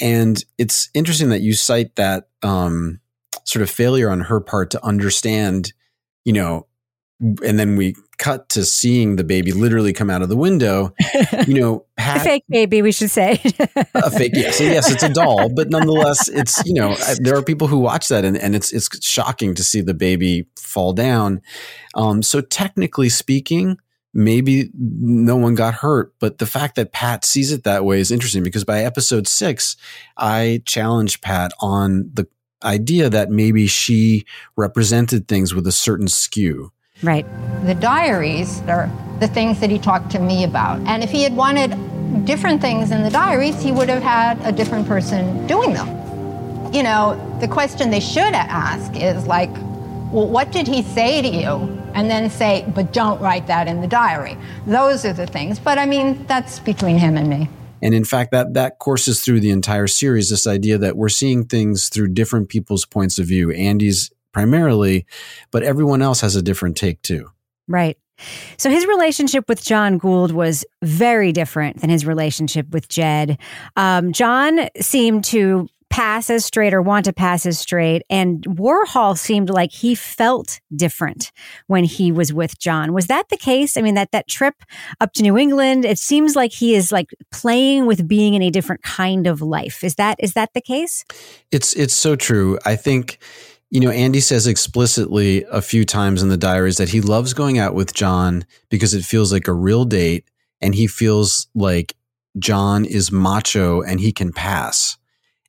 And 0.00 0.40
it's 0.56 0.88
interesting 0.94 1.30
that 1.30 1.40
you 1.40 1.52
cite 1.52 1.96
that 1.96 2.28
um, 2.44 3.00
sort 3.42 3.64
of 3.64 3.70
failure 3.70 4.08
on 4.08 4.20
her 4.20 4.38
part 4.38 4.70
to 4.70 4.86
understand, 4.86 5.72
you 6.24 6.32
know, 6.32 6.68
and 7.20 7.58
then 7.58 7.74
we 7.74 7.96
cut 8.22 8.48
to 8.50 8.64
seeing 8.64 9.16
the 9.16 9.24
baby 9.24 9.50
literally 9.50 9.92
come 9.92 10.08
out 10.08 10.22
of 10.22 10.28
the 10.28 10.36
window, 10.36 10.94
you 11.48 11.54
know, 11.54 11.84
a 11.98 12.20
fake 12.20 12.44
baby, 12.48 12.80
we 12.80 12.92
should 12.92 13.10
say. 13.10 13.32
a 13.94 14.10
fake, 14.12 14.30
yes, 14.32 14.60
yes, 14.60 14.92
it's 14.92 15.02
a 15.02 15.08
doll, 15.08 15.48
but 15.52 15.70
nonetheless, 15.70 16.28
it's 16.28 16.64
you 16.64 16.74
know, 16.74 16.94
there 17.18 17.36
are 17.36 17.42
people 17.42 17.66
who 17.66 17.80
watch 17.80 18.06
that 18.08 18.24
and, 18.24 18.36
and 18.36 18.54
it's 18.54 18.72
it's 18.72 19.04
shocking 19.04 19.56
to 19.56 19.64
see 19.64 19.80
the 19.80 19.92
baby 19.92 20.46
fall 20.56 20.92
down. 20.92 21.42
Um, 21.96 22.22
so 22.22 22.40
technically 22.40 23.08
speaking, 23.08 23.78
maybe 24.14 24.70
no 24.72 25.34
one 25.34 25.56
got 25.56 25.74
hurt, 25.74 26.14
but 26.20 26.38
the 26.38 26.46
fact 26.46 26.76
that 26.76 26.92
Pat 26.92 27.24
sees 27.24 27.50
it 27.50 27.64
that 27.64 27.84
way 27.84 27.98
is 27.98 28.12
interesting 28.12 28.44
because 28.44 28.62
by 28.62 28.84
episode 28.84 29.26
six, 29.26 29.76
I 30.16 30.62
challenged 30.64 31.22
Pat 31.22 31.50
on 31.58 32.08
the 32.14 32.28
idea 32.62 33.10
that 33.10 33.30
maybe 33.30 33.66
she 33.66 34.24
represented 34.56 35.26
things 35.26 35.52
with 35.52 35.66
a 35.66 35.72
certain 35.72 36.06
skew. 36.06 36.70
Right. 37.02 37.26
The 37.64 37.74
diaries 37.74 38.60
are 38.62 38.90
the 39.20 39.28
things 39.28 39.60
that 39.60 39.70
he 39.70 39.78
talked 39.78 40.10
to 40.12 40.18
me 40.18 40.44
about. 40.44 40.80
And 40.80 41.02
if 41.02 41.10
he 41.10 41.22
had 41.22 41.36
wanted 41.36 41.70
different 42.24 42.60
things 42.60 42.90
in 42.90 43.02
the 43.02 43.10
diaries, 43.10 43.60
he 43.62 43.72
would 43.72 43.88
have 43.88 44.02
had 44.02 44.40
a 44.42 44.52
different 44.52 44.86
person 44.86 45.46
doing 45.46 45.72
them. 45.72 45.88
You 46.72 46.82
know, 46.82 47.38
the 47.40 47.48
question 47.48 47.90
they 47.90 48.00
should 48.00 48.34
ask 48.34 48.94
is 48.96 49.26
like, 49.26 49.50
well, 50.12 50.28
what 50.28 50.52
did 50.52 50.66
he 50.66 50.82
say 50.82 51.22
to 51.22 51.28
you? 51.28 51.78
And 51.94 52.10
then 52.10 52.30
say, 52.30 52.64
but 52.74 52.92
don't 52.92 53.20
write 53.20 53.46
that 53.46 53.68
in 53.68 53.80
the 53.80 53.86
diary. 53.86 54.36
Those 54.66 55.04
are 55.04 55.12
the 55.12 55.26
things. 55.26 55.58
But 55.58 55.78
I 55.78 55.86
mean, 55.86 56.24
that's 56.26 56.58
between 56.58 56.98
him 56.98 57.16
and 57.16 57.28
me. 57.28 57.48
And 57.82 57.94
in 57.94 58.04
fact, 58.04 58.30
that 58.30 58.54
that 58.54 58.78
courses 58.78 59.20
through 59.20 59.40
the 59.40 59.50
entire 59.50 59.86
series. 59.86 60.30
This 60.30 60.46
idea 60.46 60.78
that 60.78 60.96
we're 60.96 61.08
seeing 61.08 61.44
things 61.44 61.88
through 61.88 62.08
different 62.08 62.48
people's 62.48 62.86
points 62.86 63.18
of 63.18 63.26
view. 63.26 63.50
Andy's 63.50 64.10
primarily, 64.32 65.06
but 65.50 65.62
everyone 65.62 66.02
else 66.02 66.20
has 66.20 66.36
a 66.36 66.42
different 66.42 66.76
take 66.76 67.02
too. 67.02 67.30
Right. 67.68 67.96
So 68.56 68.70
his 68.70 68.86
relationship 68.86 69.48
with 69.48 69.64
John 69.64 69.98
Gould 69.98 70.32
was 70.32 70.64
very 70.82 71.32
different 71.32 71.80
than 71.80 71.90
his 71.90 72.06
relationship 72.06 72.70
with 72.70 72.88
Jed. 72.88 73.38
Um, 73.76 74.12
John 74.12 74.68
seemed 74.80 75.24
to 75.26 75.68
pass 75.92 76.30
as 76.30 76.42
straight 76.42 76.72
or 76.72 76.80
want 76.80 77.04
to 77.04 77.12
pass 77.12 77.44
as 77.44 77.58
straight. 77.58 78.02
And 78.08 78.42
Warhol 78.44 79.16
seemed 79.16 79.50
like 79.50 79.70
he 79.70 79.94
felt 79.94 80.58
different 80.74 81.30
when 81.66 81.84
he 81.84 82.10
was 82.10 82.32
with 82.32 82.58
John. 82.58 82.94
Was 82.94 83.08
that 83.08 83.28
the 83.28 83.36
case? 83.36 83.76
I 83.76 83.82
mean, 83.82 83.94
that 83.94 84.10
that 84.12 84.26
trip 84.26 84.54
up 85.02 85.12
to 85.12 85.22
New 85.22 85.36
England, 85.36 85.84
it 85.84 85.98
seems 85.98 86.34
like 86.34 86.50
he 86.50 86.74
is 86.74 86.92
like 86.92 87.10
playing 87.30 87.84
with 87.84 88.08
being 88.08 88.32
in 88.32 88.40
a 88.40 88.50
different 88.50 88.82
kind 88.82 89.26
of 89.26 89.42
life. 89.42 89.84
Is 89.84 89.96
that 89.96 90.16
is 90.18 90.32
that 90.32 90.54
the 90.54 90.62
case? 90.62 91.04
It's 91.50 91.74
it's 91.74 91.94
so 91.94 92.16
true. 92.16 92.58
I 92.64 92.74
think 92.74 93.18
you 93.72 93.80
know, 93.80 93.90
Andy 93.90 94.20
says 94.20 94.46
explicitly 94.46 95.46
a 95.50 95.62
few 95.62 95.86
times 95.86 96.22
in 96.22 96.28
the 96.28 96.36
diaries 96.36 96.76
that 96.76 96.90
he 96.90 97.00
loves 97.00 97.32
going 97.32 97.58
out 97.58 97.74
with 97.74 97.94
John 97.94 98.44
because 98.68 98.92
it 98.92 99.02
feels 99.02 99.32
like 99.32 99.48
a 99.48 99.54
real 99.54 99.86
date 99.86 100.26
and 100.60 100.74
he 100.74 100.86
feels 100.86 101.48
like 101.54 101.96
John 102.38 102.84
is 102.84 103.10
macho 103.10 103.80
and 103.80 103.98
he 103.98 104.12
can 104.12 104.30
pass 104.30 104.98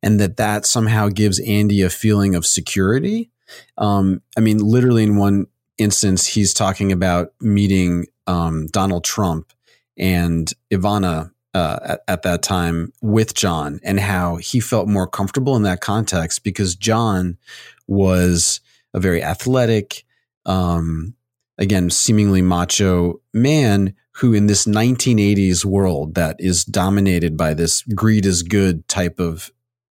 and 0.01 0.21
that 0.21 0.37
that 0.37 0.65
somehow 0.65 1.09
gives 1.09 1.37
Andy 1.41 1.81
a 1.81 1.89
feeling 1.89 2.33
of 2.33 2.45
security. 2.45 3.29
Um, 3.77 4.21
I 4.37 4.39
mean, 4.39 4.59
literally 4.59 5.03
in 5.03 5.17
one 5.17 5.47
instance, 5.77 6.25
he's 6.25 6.53
talking 6.53 6.93
about 6.93 7.33
meeting 7.41 8.05
um, 8.25 8.67
Donald 8.67 9.03
Trump 9.03 9.51
and 9.97 10.49
Ivana 10.71 11.33
uh, 11.53 11.79
at, 11.83 12.03
at, 12.07 12.21
that 12.23 12.41
time 12.41 12.91
with 13.01 13.33
John 13.35 13.79
and 13.83 13.99
how 13.99 14.37
he 14.37 14.59
felt 14.59 14.87
more 14.87 15.05
comfortable 15.07 15.55
in 15.55 15.63
that 15.63 15.81
context 15.81 16.43
because 16.43 16.75
John 16.75 17.37
was 17.87 18.61
a 18.93 18.99
very 18.99 19.23
athletic, 19.23 20.05
um, 20.45 21.15
again, 21.57 21.89
seemingly 21.89 22.41
macho 22.41 23.21
man 23.33 23.95
who, 24.17 24.33
in 24.33 24.47
this 24.47 24.65
1980s 24.65 25.65
world 25.65 26.15
that 26.15 26.35
is 26.39 26.63
dominated 26.63 27.35
by 27.35 27.53
this 27.53 27.81
greed 27.81 28.25
is 28.25 28.43
good 28.43 28.87
type 28.87 29.19
of 29.19 29.51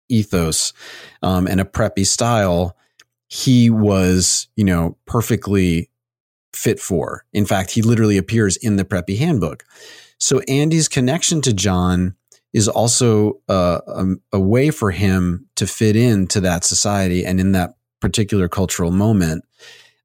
ethos 0.09 0.73
um, 1.23 1.47
and 1.47 1.59
a 1.59 1.65
preppy 1.65 2.05
style, 2.05 2.75
he 3.27 3.69
was, 3.69 4.47
you 4.55 4.63
know, 4.63 4.97
perfectly 5.05 5.89
fit 6.53 6.79
for. 6.79 7.25
In 7.33 7.45
fact, 7.45 7.71
he 7.71 7.81
literally 7.81 8.17
appears 8.17 8.57
in 8.57 8.75
the 8.75 8.85
preppy 8.85 9.17
handbook. 9.17 9.63
So 10.17 10.39
Andy's 10.41 10.87
connection 10.87 11.41
to 11.41 11.53
John 11.53 12.15
is 12.53 12.67
also 12.67 13.39
uh, 13.47 13.79
a, 13.87 14.05
a, 14.33 14.39
way 14.39 14.69
for 14.69 14.91
him 14.91 15.47
to 15.55 15.65
fit 15.65 15.95
into 15.95 16.41
that 16.41 16.65
society 16.65 17.25
and 17.25 17.39
in 17.39 17.53
that 17.53 17.75
particular 18.01 18.49
cultural 18.49 18.91
moment. 18.91 19.45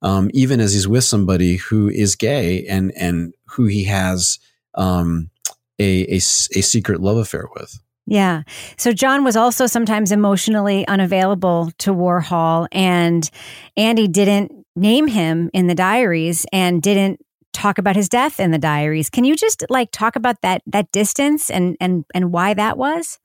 Um, 0.02 0.30
even 0.34 0.60
as 0.60 0.74
he's 0.74 0.86
with 0.86 1.04
somebody 1.04 1.56
who 1.56 1.88
is 1.88 2.14
gay 2.14 2.66
and 2.66 2.92
and 2.96 3.34
who 3.46 3.64
he 3.64 3.84
has 3.84 4.38
um, 4.74 5.30
a, 5.78 6.02
a, 6.04 6.16
a 6.16 6.20
secret 6.20 7.00
love 7.00 7.16
affair 7.16 7.46
with. 7.54 7.80
Yeah. 8.06 8.42
So 8.76 8.92
John 8.92 9.24
was 9.24 9.36
also 9.36 9.66
sometimes 9.66 10.12
emotionally 10.12 10.86
unavailable 10.86 11.72
to 11.78 11.92
Warhol, 11.92 12.68
and 12.70 13.28
Andy 13.76 14.06
didn't 14.06 14.52
name 14.76 15.08
him 15.08 15.50
in 15.52 15.66
the 15.66 15.74
diaries 15.74 16.46
and 16.52 16.80
didn't 16.80 17.20
talk 17.52 17.78
about 17.78 17.96
his 17.96 18.08
death 18.08 18.38
in 18.38 18.50
the 18.50 18.58
diaries. 18.58 19.10
Can 19.10 19.24
you 19.24 19.34
just 19.34 19.64
like 19.70 19.90
talk 19.90 20.14
about 20.14 20.40
that 20.42 20.62
that 20.66 20.92
distance 20.92 21.50
and 21.50 21.76
and 21.80 22.04
and 22.14 22.30
why 22.30 22.54
that 22.54 22.78
was? 22.78 23.18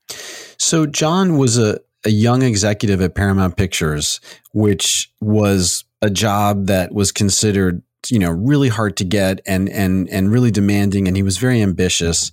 So 0.58 0.86
John 0.86 1.38
was 1.38 1.58
a 1.58 1.78
a 2.04 2.10
young 2.10 2.42
executive 2.42 3.00
at 3.00 3.14
Paramount 3.14 3.56
Pictures, 3.56 4.20
which 4.52 5.12
was 5.20 5.84
a 6.00 6.10
job 6.10 6.66
that 6.66 6.92
was 6.92 7.12
considered 7.12 7.82
you 8.08 8.18
know 8.18 8.30
really 8.30 8.68
hard 8.68 8.96
to 8.96 9.04
get 9.04 9.40
and 9.46 9.68
and 9.68 10.08
and 10.10 10.32
really 10.32 10.50
demanding 10.50 11.06
and 11.06 11.16
he 11.16 11.22
was 11.22 11.38
very 11.38 11.62
ambitious. 11.62 12.32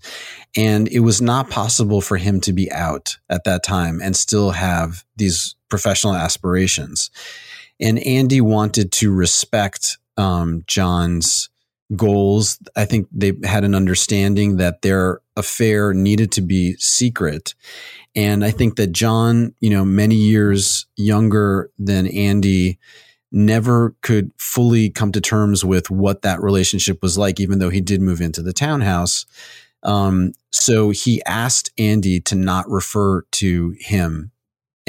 And 0.58 0.88
it 0.88 1.02
was 1.02 1.22
not 1.22 1.52
possible 1.52 2.02
for 2.02 2.18
him 2.18 2.42
to 2.42 2.54
be 2.54 2.72
out 2.72 3.18
at 3.30 3.44
that 3.44 3.64
time 3.64 4.02
and 4.02 4.16
still 4.16 4.52
have 4.52 5.06
these 5.16 5.56
professional 5.70 6.16
aspirations. 6.16 7.12
And 7.80 8.00
andy 8.00 8.42
wanted 8.42 8.92
to 8.94 9.12
respect 9.12 9.98
um, 10.18 10.64
john's 10.66 11.50
goals 11.96 12.60
i 12.76 12.86
think 12.86 13.08
they 13.12 13.34
had 13.44 13.64
an 13.64 13.74
understanding 13.74 14.58
that 14.58 14.82
their 14.82 15.22
affair 15.36 15.94
needed 15.94 16.32
to 16.32 16.42
be 16.42 16.74
secret 16.76 17.56
and 18.16 18.46
i 18.46 18.52
think 18.52 18.76
that 18.76 18.92
john 18.92 19.54
you 19.60 19.70
know 19.70 19.84
many 19.84 20.16
years 20.16 20.86
younger 20.96 21.72
than 21.80 22.06
andy 22.08 22.78
never 23.32 23.96
could 24.02 24.32
fully 24.38 24.90
come 24.90 25.12
to 25.12 25.22
terms 25.22 25.64
with 25.64 25.90
what 25.90 26.22
that 26.24 26.42
relationship 26.42 27.02
was 27.02 27.18
like, 27.18 27.40
even 27.40 27.60
though 27.60 27.70
he 27.70 27.82
did 27.82 28.02
move 28.02 28.22
into 28.22 28.42
the 28.42 28.54
townhouse. 28.54 29.26
Um, 29.84 30.34
so 30.52 30.90
he 30.90 31.24
asked 31.26 31.72
Andy 31.78 32.20
to 32.22 32.36
not 32.36 32.70
refer 32.70 33.22
to 33.34 33.76
him 33.80 34.32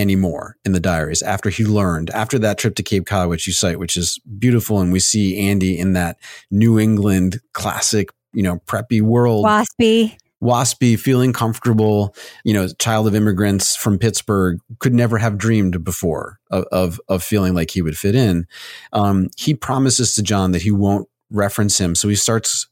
anymore 0.01 0.57
in 0.65 0.73
the 0.73 0.81
diaries 0.81 1.23
after 1.23 1.51
he 1.51 1.65
learned 1.65 2.11
after 2.11 2.39
that 2.39 2.59
trip 2.59 2.75
to 2.77 2.83
Cape 2.83 3.07
Cod, 3.07 3.29
which 3.29 3.47
you 3.47 3.53
cite, 3.53 3.79
which 3.79 3.97
is 3.97 4.19
beautiful. 4.39 4.81
And 4.81 4.93
we 4.93 5.01
see 5.01 5.39
Andy 5.39 5.79
in 5.79 5.93
that 5.93 6.19
New 6.51 6.79
England 6.79 7.41
classic, 7.53 8.11
you 8.33 8.43
know, 8.43 8.57
preppy 8.67 9.03
world. 9.03 9.45
Waspy 9.45 10.17
waspy, 10.43 10.99
feeling 10.99 11.33
comfortable, 11.33 12.15
you 12.45 12.55
know, 12.55 12.69
child 12.79 13.07
of 13.07 13.15
immigrants 13.15 13.77
from 13.77 13.99
Pittsburgh 13.99 14.59
could 14.79 14.95
never 14.95 15.19
have 15.19 15.37
dreamed 15.37 15.85
before 15.85 16.39
of, 16.51 16.65
of, 16.73 17.01
of 17.09 17.23
feeling 17.23 17.55
like 17.55 17.71
he 17.71 17.83
would 17.83 17.99
fit 17.99 18.15
in. 18.15 18.47
Um, 18.93 19.29
he 19.37 19.55
promises 19.55 20.15
to 20.15 20.23
John 20.23 20.53
that 20.53 20.63
he 20.63 20.71
won't 20.71 21.09
reference 21.31 21.79
him. 21.79 21.95
So 21.95 22.09
he 22.09 22.17
starts 22.17 22.69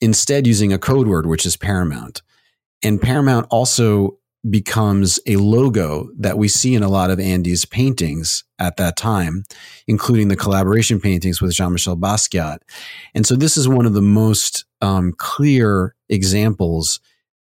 instead 0.00 0.46
using 0.46 0.72
a 0.72 0.78
code 0.78 1.08
word, 1.08 1.26
which 1.26 1.46
is 1.46 1.56
Paramount. 1.56 2.22
And 2.82 3.00
Paramount 3.00 3.46
also 3.50 4.18
becomes 4.48 5.20
a 5.26 5.36
logo 5.36 6.08
that 6.18 6.38
we 6.38 6.48
see 6.48 6.74
in 6.74 6.82
a 6.82 6.88
lot 6.88 7.10
of 7.10 7.20
Andy's 7.20 7.64
paintings 7.64 8.44
at 8.58 8.78
that 8.78 8.96
time, 8.96 9.44
including 9.86 10.28
the 10.28 10.36
collaboration 10.36 11.00
paintings 11.00 11.42
with 11.42 11.52
Jean 11.52 11.72
Michel 11.72 11.96
Basquiat. 11.96 12.58
And 13.14 13.26
so 13.26 13.36
this 13.36 13.56
is 13.56 13.68
one 13.68 13.84
of 13.84 13.92
the 13.92 14.00
most 14.00 14.64
um, 14.80 15.12
clear 15.12 15.94
examples 16.08 17.00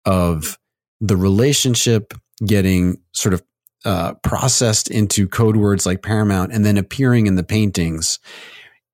of 0.05 0.59
the 1.01 1.17
relationship 1.17 2.15
getting 2.47 2.99
sort 3.13 3.35
of 3.35 3.43
uh, 3.85 4.15
processed 4.23 4.91
into 4.91 5.29
code 5.29 5.57
words 5.57 5.85
like 5.85 6.03
Paramount 6.03 6.53
and 6.53 6.65
then 6.65 6.79
appearing 6.79 7.27
in 7.27 7.35
the 7.35 7.43
paintings 7.43 8.19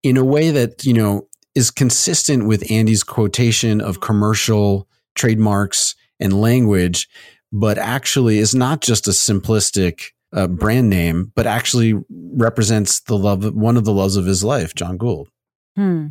in 0.03 0.17
a 0.17 0.25
way 0.25 0.51
that, 0.51 0.85
you 0.85 0.95
know, 0.95 1.29
is 1.55 1.71
consistent 1.71 2.47
with 2.47 2.71
Andy's 2.71 3.03
quotation 3.03 3.81
of 3.81 4.01
commercial 4.01 4.89
trademarks 5.15 5.95
and 6.19 6.41
language, 6.41 7.09
but 7.53 7.79
actually 7.79 8.39
is 8.39 8.55
not 8.55 8.81
just 8.81 9.09
a 9.09 9.13
simplistic 9.13 10.09
uh, 10.33 10.47
brand 10.47 10.89
name, 10.89 11.33
but 11.35 11.47
actually 11.47 11.95
represents 12.09 13.01
the 13.01 13.17
love, 13.17 13.55
one 13.55 13.77
of 13.77 13.85
the 13.85 13.93
loves 13.93 14.17
of 14.17 14.27
his 14.27 14.45
life, 14.45 14.75
John 14.75 14.97
Gould. 14.97 15.29
Hmm. 15.77 16.09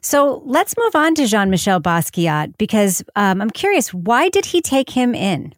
So 0.00 0.42
let's 0.44 0.74
move 0.78 0.94
on 0.94 1.14
to 1.16 1.26
Jean 1.26 1.50
Michel 1.50 1.80
Basquiat 1.80 2.56
because 2.58 3.02
um, 3.16 3.40
I'm 3.42 3.50
curious, 3.50 3.92
why 3.92 4.28
did 4.28 4.46
he 4.46 4.60
take 4.60 4.90
him 4.90 5.14
in? 5.14 5.54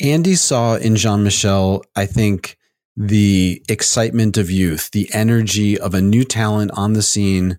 Andy 0.00 0.34
saw 0.34 0.76
in 0.76 0.96
Jean 0.96 1.24
Michel, 1.24 1.82
I 1.96 2.06
think, 2.06 2.56
the 2.96 3.62
excitement 3.68 4.36
of 4.36 4.50
youth, 4.50 4.90
the 4.90 5.08
energy 5.12 5.78
of 5.78 5.94
a 5.94 6.00
new 6.00 6.24
talent 6.24 6.70
on 6.74 6.94
the 6.94 7.02
scene 7.02 7.58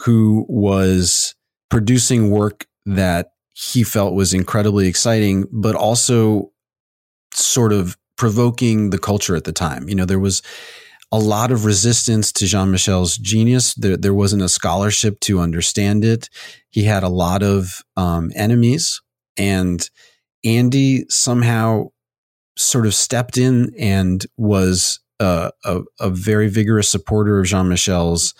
who 0.00 0.46
was 0.48 1.34
producing 1.68 2.30
work 2.30 2.66
that 2.86 3.32
he 3.60 3.82
felt 3.82 4.14
was 4.14 4.32
incredibly 4.32 4.86
exciting, 4.86 5.44
but 5.52 5.74
also 5.74 6.50
sort 7.34 7.74
of 7.74 7.98
provoking 8.16 8.88
the 8.88 8.98
culture 8.98 9.36
at 9.36 9.44
the 9.44 9.52
time. 9.52 9.86
You 9.86 9.94
know, 9.94 10.06
there 10.06 10.18
was 10.18 10.40
a 11.12 11.18
lot 11.18 11.50
of 11.50 11.66
resistance 11.66 12.32
to 12.32 12.46
Jean 12.46 12.70
Michel's 12.70 13.18
genius. 13.18 13.74
There, 13.74 13.98
there 13.98 14.14
wasn't 14.14 14.42
a 14.42 14.48
scholarship 14.48 15.20
to 15.20 15.40
understand 15.40 16.06
it. 16.06 16.30
He 16.70 16.84
had 16.84 17.02
a 17.02 17.08
lot 17.08 17.42
of 17.42 17.82
um, 17.96 18.30
enemies, 18.34 19.02
and 19.36 19.88
Andy 20.42 21.04
somehow 21.10 21.88
sort 22.56 22.86
of 22.86 22.94
stepped 22.94 23.36
in 23.36 23.74
and 23.78 24.24
was 24.38 25.00
a, 25.18 25.50
a, 25.64 25.80
a 26.00 26.08
very 26.08 26.48
vigorous 26.48 26.88
supporter 26.88 27.38
of 27.38 27.46
Jean 27.46 27.68
Michel's 27.68 28.34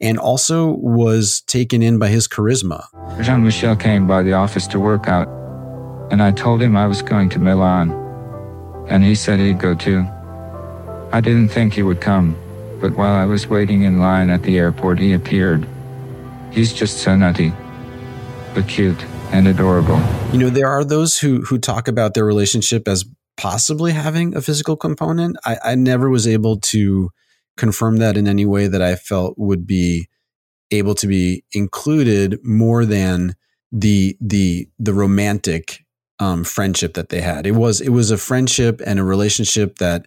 and 0.00 0.18
also 0.18 0.76
was 0.76 1.42
taken 1.42 1.82
in 1.82 1.98
by 1.98 2.08
his 2.08 2.26
charisma. 2.26 2.84
Jean 3.22 3.44
Michel 3.44 3.76
came 3.76 4.06
by 4.06 4.22
the 4.22 4.32
office 4.32 4.66
to 4.68 4.80
work 4.80 5.08
out, 5.08 5.28
and 6.10 6.22
I 6.22 6.30
told 6.32 6.62
him 6.62 6.76
I 6.76 6.86
was 6.86 7.02
going 7.02 7.28
to 7.30 7.38
Milan. 7.38 7.92
And 8.88 9.04
he 9.04 9.14
said 9.14 9.38
he'd 9.38 9.60
go 9.60 9.74
too. 9.74 10.04
I 11.12 11.20
didn't 11.20 11.48
think 11.48 11.74
he 11.74 11.82
would 11.82 12.00
come, 12.00 12.36
but 12.80 12.96
while 12.96 13.14
I 13.14 13.24
was 13.24 13.46
waiting 13.46 13.82
in 13.82 14.00
line 14.00 14.30
at 14.30 14.42
the 14.42 14.58
airport, 14.58 14.98
he 14.98 15.12
appeared. 15.12 15.66
He's 16.50 16.72
just 16.72 16.98
so 16.98 17.14
nutty, 17.14 17.52
but 18.54 18.66
cute 18.66 19.04
and 19.32 19.46
adorable. 19.46 20.00
You 20.32 20.38
know, 20.38 20.50
there 20.50 20.68
are 20.68 20.84
those 20.84 21.18
who 21.18 21.42
who 21.42 21.58
talk 21.58 21.88
about 21.88 22.14
their 22.14 22.24
relationship 22.24 22.88
as 22.88 23.04
possibly 23.36 23.92
having 23.92 24.36
a 24.36 24.42
physical 24.42 24.76
component. 24.76 25.36
I, 25.44 25.58
I 25.64 25.74
never 25.74 26.10
was 26.10 26.26
able 26.26 26.58
to 26.60 27.10
confirm 27.60 27.98
that 27.98 28.16
in 28.16 28.26
any 28.26 28.46
way 28.46 28.66
that 28.66 28.80
I 28.80 28.96
felt 28.96 29.38
would 29.38 29.66
be 29.66 30.08
able 30.70 30.94
to 30.94 31.06
be 31.06 31.44
included 31.52 32.38
more 32.42 32.86
than 32.86 33.36
the 33.70 34.16
the 34.20 34.68
the 34.78 34.94
romantic 34.94 35.84
um, 36.18 36.42
friendship 36.42 36.94
that 36.94 37.10
they 37.10 37.20
had. 37.20 37.46
It 37.46 37.52
was 37.52 37.80
it 37.80 37.90
was 37.90 38.10
a 38.10 38.16
friendship 38.16 38.80
and 38.84 38.98
a 38.98 39.04
relationship 39.04 39.76
that 39.76 40.06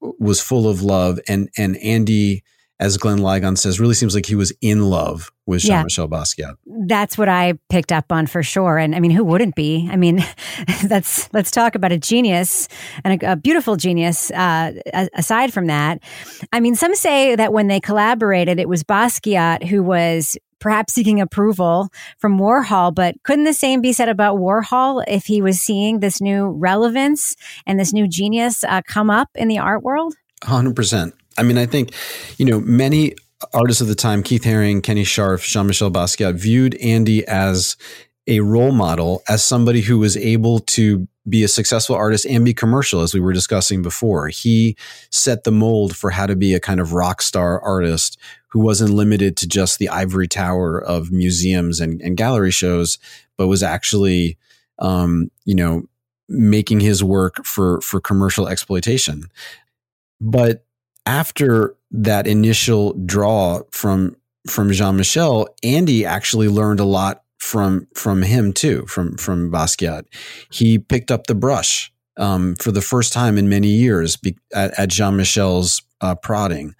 was 0.00 0.40
full 0.40 0.68
of 0.68 0.82
love 0.82 1.20
and 1.28 1.48
and 1.56 1.76
Andy 1.78 2.42
as 2.80 2.96
Glenn 2.96 3.18
Ligon 3.18 3.58
says, 3.58 3.78
really 3.78 3.94
seems 3.94 4.14
like 4.14 4.24
he 4.24 4.34
was 4.34 4.52
in 4.62 4.88
love 4.88 5.30
with 5.46 5.60
Jean 5.60 5.82
Michel 5.82 6.08
Basquiat. 6.08 6.54
That's 6.86 7.18
what 7.18 7.28
I 7.28 7.58
picked 7.68 7.92
up 7.92 8.10
on 8.10 8.26
for 8.26 8.42
sure. 8.42 8.78
And 8.78 8.96
I 8.96 9.00
mean, 9.00 9.10
who 9.10 9.22
wouldn't 9.22 9.54
be? 9.54 9.86
I 9.92 9.96
mean, 9.96 10.24
that's 10.84 11.32
let's 11.34 11.50
talk 11.50 11.74
about 11.74 11.92
a 11.92 11.98
genius 11.98 12.68
and 13.04 13.22
a, 13.22 13.32
a 13.32 13.36
beautiful 13.36 13.76
genius. 13.76 14.30
Uh, 14.30 14.72
aside 15.14 15.52
from 15.52 15.66
that, 15.66 16.02
I 16.52 16.60
mean, 16.60 16.74
some 16.74 16.94
say 16.94 17.36
that 17.36 17.52
when 17.52 17.66
they 17.66 17.80
collaborated, 17.80 18.58
it 18.58 18.68
was 18.68 18.82
Basquiat 18.82 19.68
who 19.68 19.82
was 19.82 20.38
perhaps 20.58 20.94
seeking 20.94 21.20
approval 21.20 21.90
from 22.18 22.38
Warhol. 22.38 22.94
But 22.94 23.14
couldn't 23.24 23.44
the 23.44 23.52
same 23.52 23.82
be 23.82 23.92
said 23.92 24.08
about 24.08 24.38
Warhol 24.38 25.04
if 25.06 25.26
he 25.26 25.42
was 25.42 25.60
seeing 25.60 26.00
this 26.00 26.20
new 26.20 26.48
relevance 26.48 27.36
and 27.66 27.78
this 27.78 27.92
new 27.92 28.08
genius 28.08 28.64
uh, 28.64 28.80
come 28.86 29.10
up 29.10 29.28
in 29.34 29.48
the 29.48 29.58
art 29.58 29.82
world? 29.82 30.14
100%. 30.42 31.12
I 31.40 31.42
mean, 31.42 31.56
I 31.56 31.66
think, 31.66 31.94
you 32.36 32.44
know, 32.44 32.60
many 32.60 33.14
artists 33.54 33.80
of 33.80 33.88
the 33.88 33.94
time, 33.94 34.22
Keith 34.22 34.42
Haring, 34.42 34.82
Kenny 34.82 35.04
Scharf, 35.04 35.42
Jean 35.42 35.66
Michel 35.66 35.90
Basquiat, 35.90 36.34
viewed 36.34 36.74
Andy 36.76 37.26
as 37.26 37.78
a 38.26 38.40
role 38.40 38.72
model, 38.72 39.22
as 39.26 39.42
somebody 39.42 39.80
who 39.80 39.98
was 39.98 40.18
able 40.18 40.60
to 40.60 41.08
be 41.26 41.42
a 41.42 41.48
successful 41.48 41.96
artist 41.96 42.26
and 42.26 42.44
be 42.44 42.52
commercial, 42.52 43.00
as 43.00 43.14
we 43.14 43.20
were 43.20 43.32
discussing 43.32 43.80
before. 43.80 44.28
He 44.28 44.76
set 45.10 45.44
the 45.44 45.50
mold 45.50 45.96
for 45.96 46.10
how 46.10 46.26
to 46.26 46.36
be 46.36 46.52
a 46.52 46.60
kind 46.60 46.78
of 46.78 46.92
rock 46.92 47.22
star 47.22 47.58
artist 47.60 48.18
who 48.48 48.60
wasn't 48.60 48.90
limited 48.90 49.36
to 49.38 49.48
just 49.48 49.78
the 49.78 49.88
ivory 49.88 50.28
tower 50.28 50.78
of 50.78 51.10
museums 51.10 51.80
and, 51.80 52.02
and 52.02 52.18
gallery 52.18 52.50
shows, 52.50 52.98
but 53.38 53.46
was 53.46 53.62
actually, 53.62 54.36
um, 54.78 55.30
you 55.46 55.54
know, 55.54 55.84
making 56.28 56.80
his 56.80 57.02
work 57.02 57.44
for 57.44 57.80
for 57.80 58.00
commercial 58.00 58.46
exploitation. 58.46 59.24
But 60.20 60.64
after 61.10 61.74
that 61.90 62.28
initial 62.28 62.92
draw 62.92 63.62
from 63.72 64.14
from 64.46 64.70
Jean 64.70 64.96
Michel, 64.96 65.48
Andy 65.64 66.06
actually 66.06 66.48
learned 66.48 66.78
a 66.78 66.84
lot 66.84 67.24
from 67.38 67.88
from 67.96 68.22
him 68.22 68.52
too, 68.52 68.86
from 68.86 69.16
from 69.16 69.50
Basquiat. 69.50 70.04
He 70.52 70.78
picked 70.78 71.10
up 71.10 71.26
the 71.26 71.34
brush 71.34 71.92
um, 72.20 72.54
for 72.56 72.70
the 72.70 72.82
first 72.82 73.12
time 73.12 73.36
in 73.38 73.48
many 73.48 73.68
years 73.68 74.16
be, 74.16 74.36
at, 74.54 74.78
at 74.78 74.90
Jean 74.90 75.16
Michel's 75.16 75.82
uh, 76.02 76.14
prodding. 76.14 76.74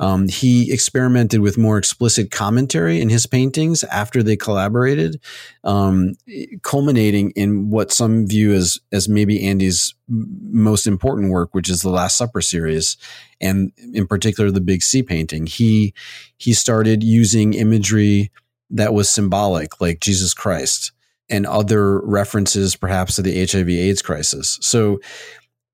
Um, 0.00 0.28
he 0.28 0.72
experimented 0.72 1.40
with 1.40 1.56
more 1.56 1.78
explicit 1.78 2.30
commentary 2.30 3.00
in 3.00 3.08
his 3.08 3.26
paintings 3.26 3.84
after 3.84 4.22
they 4.22 4.36
collaborated, 4.36 5.20
um, 5.64 6.14
culminating 6.62 7.30
in 7.30 7.70
what 7.70 7.92
some 7.92 8.26
view 8.26 8.52
as 8.52 8.78
as 8.92 9.08
maybe 9.08 9.46
Andy's 9.46 9.94
most 10.08 10.86
important 10.86 11.30
work, 11.30 11.54
which 11.54 11.70
is 11.70 11.82
the 11.82 11.90
Last 11.90 12.16
Supper 12.16 12.40
series, 12.40 12.96
and 13.40 13.72
in 13.94 14.06
particular 14.06 14.50
the 14.50 14.60
Big 14.60 14.82
C 14.82 15.02
painting. 15.02 15.46
He 15.46 15.94
he 16.36 16.52
started 16.52 17.02
using 17.02 17.54
imagery 17.54 18.30
that 18.70 18.92
was 18.92 19.08
symbolic, 19.08 19.80
like 19.80 20.00
Jesus 20.00 20.34
Christ, 20.34 20.92
and 21.28 21.46
other 21.46 22.00
references, 22.00 22.76
perhaps 22.76 23.16
to 23.16 23.22
the 23.22 23.44
HIV/AIDS 23.44 24.02
crisis. 24.02 24.58
So 24.60 25.00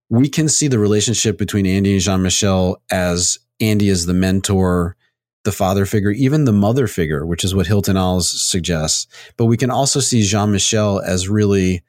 we 0.09 0.29
can 0.29 0.49
see 0.49 0.69
the 0.69 0.79
relationship 0.79 1.39
between 1.39 1.67
Andy 1.67 1.93
and 1.93 2.01
Jean 2.01 2.23
Michel 2.23 2.83
as 2.91 3.39
Andy 3.61 3.89
is 3.89 4.07
the 4.07 4.15
mentor, 4.15 4.97
the 5.45 5.53
father 5.53 5.87
figure, 5.87 6.11
even 6.11 6.45
the 6.45 6.53
mother 6.53 6.87
figure, 6.87 7.27
which 7.27 7.45
is 7.45 7.55
what 7.55 7.67
Hilton 7.67 7.97
Als 7.97 8.31
suggests. 8.31 9.07
But 9.37 9.47
we 9.47 9.57
can 9.57 9.71
also 9.71 10.01
see 10.01 10.23
Jean 10.23 10.53
Michel 10.53 11.01
as 11.01 11.29
really 11.29 11.83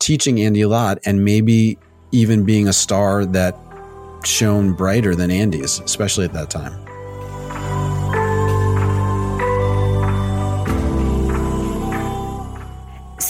teaching 0.00 0.40
Andy 0.40 0.62
a 0.62 0.68
lot 0.68 0.98
and 1.04 1.24
maybe 1.24 1.78
even 2.10 2.44
being 2.44 2.68
a 2.68 2.72
star 2.72 3.24
that 3.24 3.56
shone 4.24 4.72
brighter 4.72 5.14
than 5.14 5.30
Andy's, 5.30 5.80
especially 5.80 6.24
at 6.24 6.32
that 6.32 6.50
time. 6.50 6.81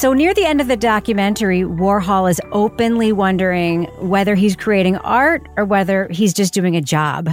So, 0.03 0.13
near 0.13 0.35
the 0.35 0.45
end 0.45 0.61
of 0.61 0.67
the 0.67 0.77
documentary, 0.77 1.61
Warhol 1.61 2.29
is 2.29 2.41
openly 2.51 3.13
wondering 3.13 3.85
whether 4.01 4.35
he's 4.35 4.57
creating 4.57 4.97
art 4.97 5.49
or 5.57 5.65
whether 5.65 6.09
he's 6.11 6.35
just 6.35 6.53
doing 6.53 6.75
a 6.75 6.81
job. 6.81 7.29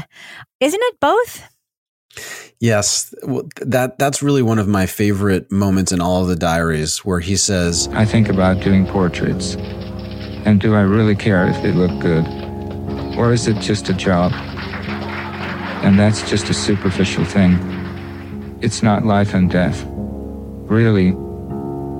Isn't 0.59 0.79
it 0.79 0.99
both? 0.99 1.41
Yes, 2.59 3.11
that 3.55 3.97
that's 3.97 4.21
really 4.21 4.43
one 4.43 4.59
of 4.59 4.67
my 4.67 4.85
favorite 4.85 5.51
moments 5.51 5.91
in 5.91 5.99
all 5.99 6.21
of 6.21 6.27
the 6.27 6.35
diaries 6.35 6.99
where 6.99 7.19
he 7.19 7.35
says, 7.37 7.89
"I 7.93 8.05
think 8.05 8.29
about 8.29 8.61
doing 8.61 8.85
portraits. 8.85 9.55
And 10.45 10.61
do 10.61 10.75
I 10.75 10.81
really 10.81 11.15
care 11.15 11.47
if 11.47 11.59
they 11.63 11.71
look 11.71 11.99
good? 11.99 12.23
Or 13.17 13.33
is 13.33 13.47
it 13.47 13.59
just 13.61 13.89
a 13.89 13.95
job? 13.95 14.31
And 15.81 15.97
that's 15.97 16.21
just 16.29 16.51
a 16.51 16.53
superficial 16.53 17.25
thing. 17.25 17.57
It's 18.61 18.83
not 18.83 19.07
life 19.07 19.33
and 19.33 19.49
death. 19.49 19.83
Really, 20.67 21.15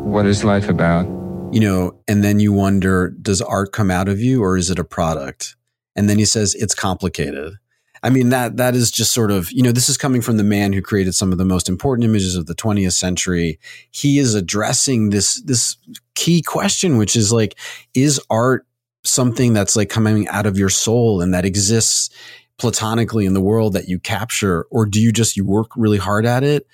what 0.09 0.25
is 0.25 0.43
life 0.43 0.69
about? 0.69 1.05
You 1.53 1.59
know, 1.59 1.99
and 2.07 2.23
then 2.23 2.39
you 2.39 2.51
wonder 2.51 3.09
does 3.21 3.41
art 3.41 3.71
come 3.71 3.91
out 3.91 4.09
of 4.09 4.19
you 4.19 4.41
or 4.41 4.57
is 4.57 4.71
it 4.71 4.79
a 4.79 4.83
product? 4.83 5.55
And 5.95 6.09
then 6.09 6.17
he 6.17 6.25
says 6.25 6.55
it's 6.55 6.73
complicated. 6.73 7.53
I 8.01 8.09
mean 8.09 8.29
that 8.29 8.57
that 8.57 8.75
is 8.75 8.89
just 8.89 9.13
sort 9.13 9.29
of, 9.29 9.51
you 9.51 9.61
know, 9.61 9.71
this 9.71 9.87
is 9.87 9.97
coming 9.97 10.21
from 10.21 10.37
the 10.37 10.43
man 10.43 10.73
who 10.73 10.81
created 10.81 11.13
some 11.13 11.31
of 11.31 11.37
the 11.37 11.45
most 11.45 11.69
important 11.69 12.05
images 12.05 12.35
of 12.35 12.47
the 12.47 12.55
20th 12.55 12.93
century. 12.93 13.59
He 13.91 14.17
is 14.17 14.33
addressing 14.33 15.11
this 15.11 15.41
this 15.43 15.77
key 16.15 16.41
question 16.41 16.97
which 16.97 17.15
is 17.15 17.31
like 17.31 17.55
is 17.93 18.19
art 18.29 18.65
something 19.03 19.53
that's 19.53 19.75
like 19.75 19.89
coming 19.89 20.27
out 20.29 20.45
of 20.45 20.57
your 20.57 20.69
soul 20.69 21.21
and 21.21 21.33
that 21.33 21.45
exists 21.45 22.09
platonically 22.57 23.25
in 23.25 23.33
the 23.33 23.41
world 23.41 23.73
that 23.73 23.87
you 23.87 23.99
capture 23.99 24.65
or 24.71 24.85
do 24.85 24.99
you 24.99 25.11
just 25.11 25.37
you 25.37 25.45
work 25.45 25.69
really 25.75 25.99
hard 25.99 26.25
at 26.25 26.43
it? 26.43 26.65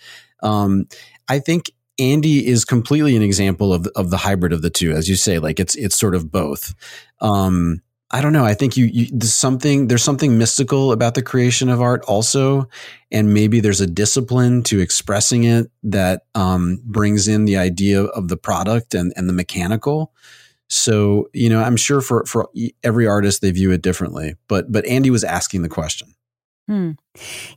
Um, 0.42 0.88
I 1.28 1.40
think 1.40 1.72
Andy 1.98 2.46
is 2.46 2.66
completely 2.66 3.16
an 3.16 3.22
example 3.22 3.74
of 3.74 3.88
of 3.96 4.10
the 4.10 4.18
hybrid 4.18 4.54
of 4.54 4.62
the 4.62 4.70
two, 4.70 4.92
as 4.92 5.08
you 5.08 5.16
say. 5.16 5.40
Like 5.40 5.60
it's 5.60 5.76
it's 5.76 5.98
sort 5.98 6.16
of 6.16 6.32
both. 6.32 6.74
Um, 7.22 7.82
I 8.12 8.22
don't 8.22 8.34
know. 8.34 8.46
I 8.46 8.54
think 8.54 8.78
you, 8.78 8.86
you 8.86 9.08
there's 9.12 9.34
something 9.34 9.88
there's 9.88 10.04
something 10.04 10.38
mystical 10.38 10.92
about 10.92 11.16
the 11.16 11.24
creation 11.24 11.70
of 11.70 11.82
art 11.82 12.04
also, 12.08 12.70
and 13.12 13.34
maybe 13.34 13.60
there's 13.60 13.82
a 13.82 13.88
discipline 13.88 14.64
to 14.64 14.80
expressing 14.80 15.44
it 15.44 15.72
that 15.84 16.24
um, 16.36 16.80
brings 16.84 17.28
in 17.28 17.46
the 17.46 17.58
idea 17.58 18.04
of 18.04 18.28
the 18.28 18.38
product 18.38 18.94
and 18.94 19.12
and 19.16 19.28
the 19.28 19.34
mechanical. 19.34 20.14
So 20.70 21.30
you 21.34 21.50
know, 21.50 21.62
I'm 21.62 21.78
sure 21.78 22.00
for 22.00 22.26
for 22.26 22.50
every 22.84 23.08
artist 23.08 23.42
they 23.42 23.52
view 23.52 23.72
it 23.72 23.82
differently. 23.82 24.36
But 24.48 24.72
but 24.72 24.86
Andy 24.86 25.10
was 25.10 25.24
asking 25.24 25.64
the 25.64 25.70
question. 25.70 26.14
Hmm. 26.68 26.92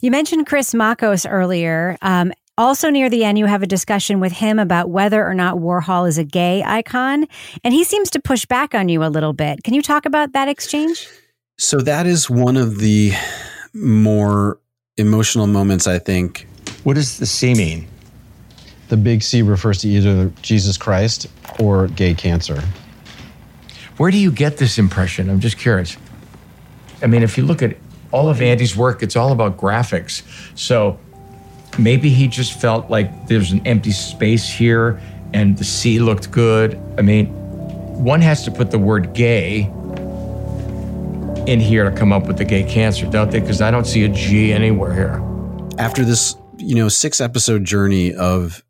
You 0.01 0.11
mentioned 0.11 0.47
Chris 0.47 0.73
Makos 0.73 1.27
earlier. 1.29 1.97
Um, 2.03 2.33
also, 2.59 2.91
near 2.91 3.09
the 3.09 3.25
end, 3.25 3.39
you 3.39 3.47
have 3.47 3.63
a 3.63 3.67
discussion 3.67 4.21
with 4.21 4.33
him 4.33 4.59
about 4.59 4.91
whether 4.91 5.27
or 5.27 5.33
not 5.33 5.57
Warhol 5.57 6.07
is 6.07 6.19
a 6.19 6.25
gay 6.25 6.63
icon. 6.63 7.27
And 7.65 7.73
he 7.73 7.85
seems 7.85 8.11
to 8.11 8.21
push 8.21 8.45
back 8.45 8.75
on 8.75 8.91
you 8.91 9.03
a 9.03 9.09
little 9.09 9.33
bit. 9.33 9.65
Can 9.65 9.73
you 9.73 9.81
talk 9.81 10.05
about 10.05 10.33
that 10.33 10.49
exchange? 10.49 11.09
So, 11.57 11.79
that 11.79 12.07
is 12.07 12.29
one 12.29 12.57
of 12.57 12.79
the 12.79 13.13
more 13.73 14.61
emotional 14.97 15.47
moments, 15.47 15.87
I 15.87 15.99
think. 15.99 16.47
What 16.85 16.95
does 16.95 17.19
the 17.19 17.27
C 17.27 17.55
mean? 17.55 17.89
the 18.89 18.97
big 18.97 19.23
C 19.23 19.43
refers 19.43 19.79
to 19.79 19.89
either 19.89 20.33
Jesus 20.43 20.77
Christ 20.77 21.27
or 21.59 21.89
gay 21.89 22.15
cancer. 22.15 22.63
Where 23.99 24.11
do 24.11 24.19
you 24.19 24.31
get 24.31 24.57
this 24.57 24.79
impression? 24.79 25.29
I'm 25.29 25.41
just 25.41 25.59
curious. 25.59 25.97
I 27.03 27.07
mean, 27.07 27.23
if 27.23 27.37
you 27.37 27.45
look 27.45 27.63
at 27.63 27.77
all 28.11 28.29
of 28.29 28.41
Andy's 28.41 28.77
work, 28.77 29.03
it's 29.03 29.17
all 29.17 29.33
about 29.33 29.57
graphics. 29.57 30.23
So 30.59 30.99
maybe 31.79 32.09
he 32.09 32.29
just 32.29 32.53
felt 32.53 32.91
like 32.91 33.27
there's 33.27 33.53
an 33.53 33.67
empty 33.67 33.93
space 33.93 34.49
here 34.49 35.01
and 35.33 35.57
the 35.57 35.65
C 35.65 35.99
looked 35.99 36.31
good. 36.31 36.81
I 36.99 37.03
mean, 37.03 37.27
one 38.03 38.21
has 38.21 38.45
to 38.45 38.51
put 38.51 38.71
the 38.71 38.79
word 38.79 39.13
gay 39.13 39.71
in 41.47 41.61
here 41.61 41.89
to 41.89 41.97
come 41.97 42.13
up 42.13 42.27
with 42.27 42.39
the 42.39 42.45
gay 42.45 42.63
cancer, 42.63 43.07
don't 43.07 43.31
they? 43.31 43.41
Because 43.41 43.63
I 43.63 43.71
don't 43.71 43.87
see 43.87 44.05
a 44.05 44.09
G 44.09 44.53
anywhere 44.53 44.93
here. 44.93 45.23
After 45.79 46.05
this, 46.05 46.37
you 46.57 46.75
know, 46.75 46.89
six 46.89 47.21
episode 47.21 47.65
journey 47.65 48.15
of 48.15 48.63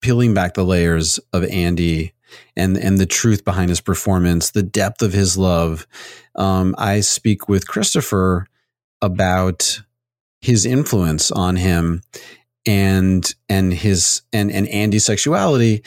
peeling 0.00 0.34
back 0.34 0.54
the 0.54 0.64
layers 0.64 1.18
of 1.32 1.44
Andy 1.44 2.12
and 2.56 2.78
and 2.78 2.98
the 2.98 3.06
truth 3.06 3.44
behind 3.44 3.68
his 3.68 3.80
performance, 3.80 4.50
the 4.50 4.62
depth 4.62 5.02
of 5.02 5.12
his 5.12 5.36
love, 5.36 5.86
um, 6.34 6.74
I 6.78 7.00
speak 7.00 7.48
with 7.48 7.68
Christopher 7.68 8.46
about 9.02 9.82
his 10.40 10.64
influence 10.64 11.30
on 11.30 11.56
him 11.56 12.02
and 12.66 13.34
and 13.48 13.72
his 13.72 14.22
and 14.32 14.50
and 14.50 14.68
Andy's 14.68 15.04
sexuality. 15.04 15.82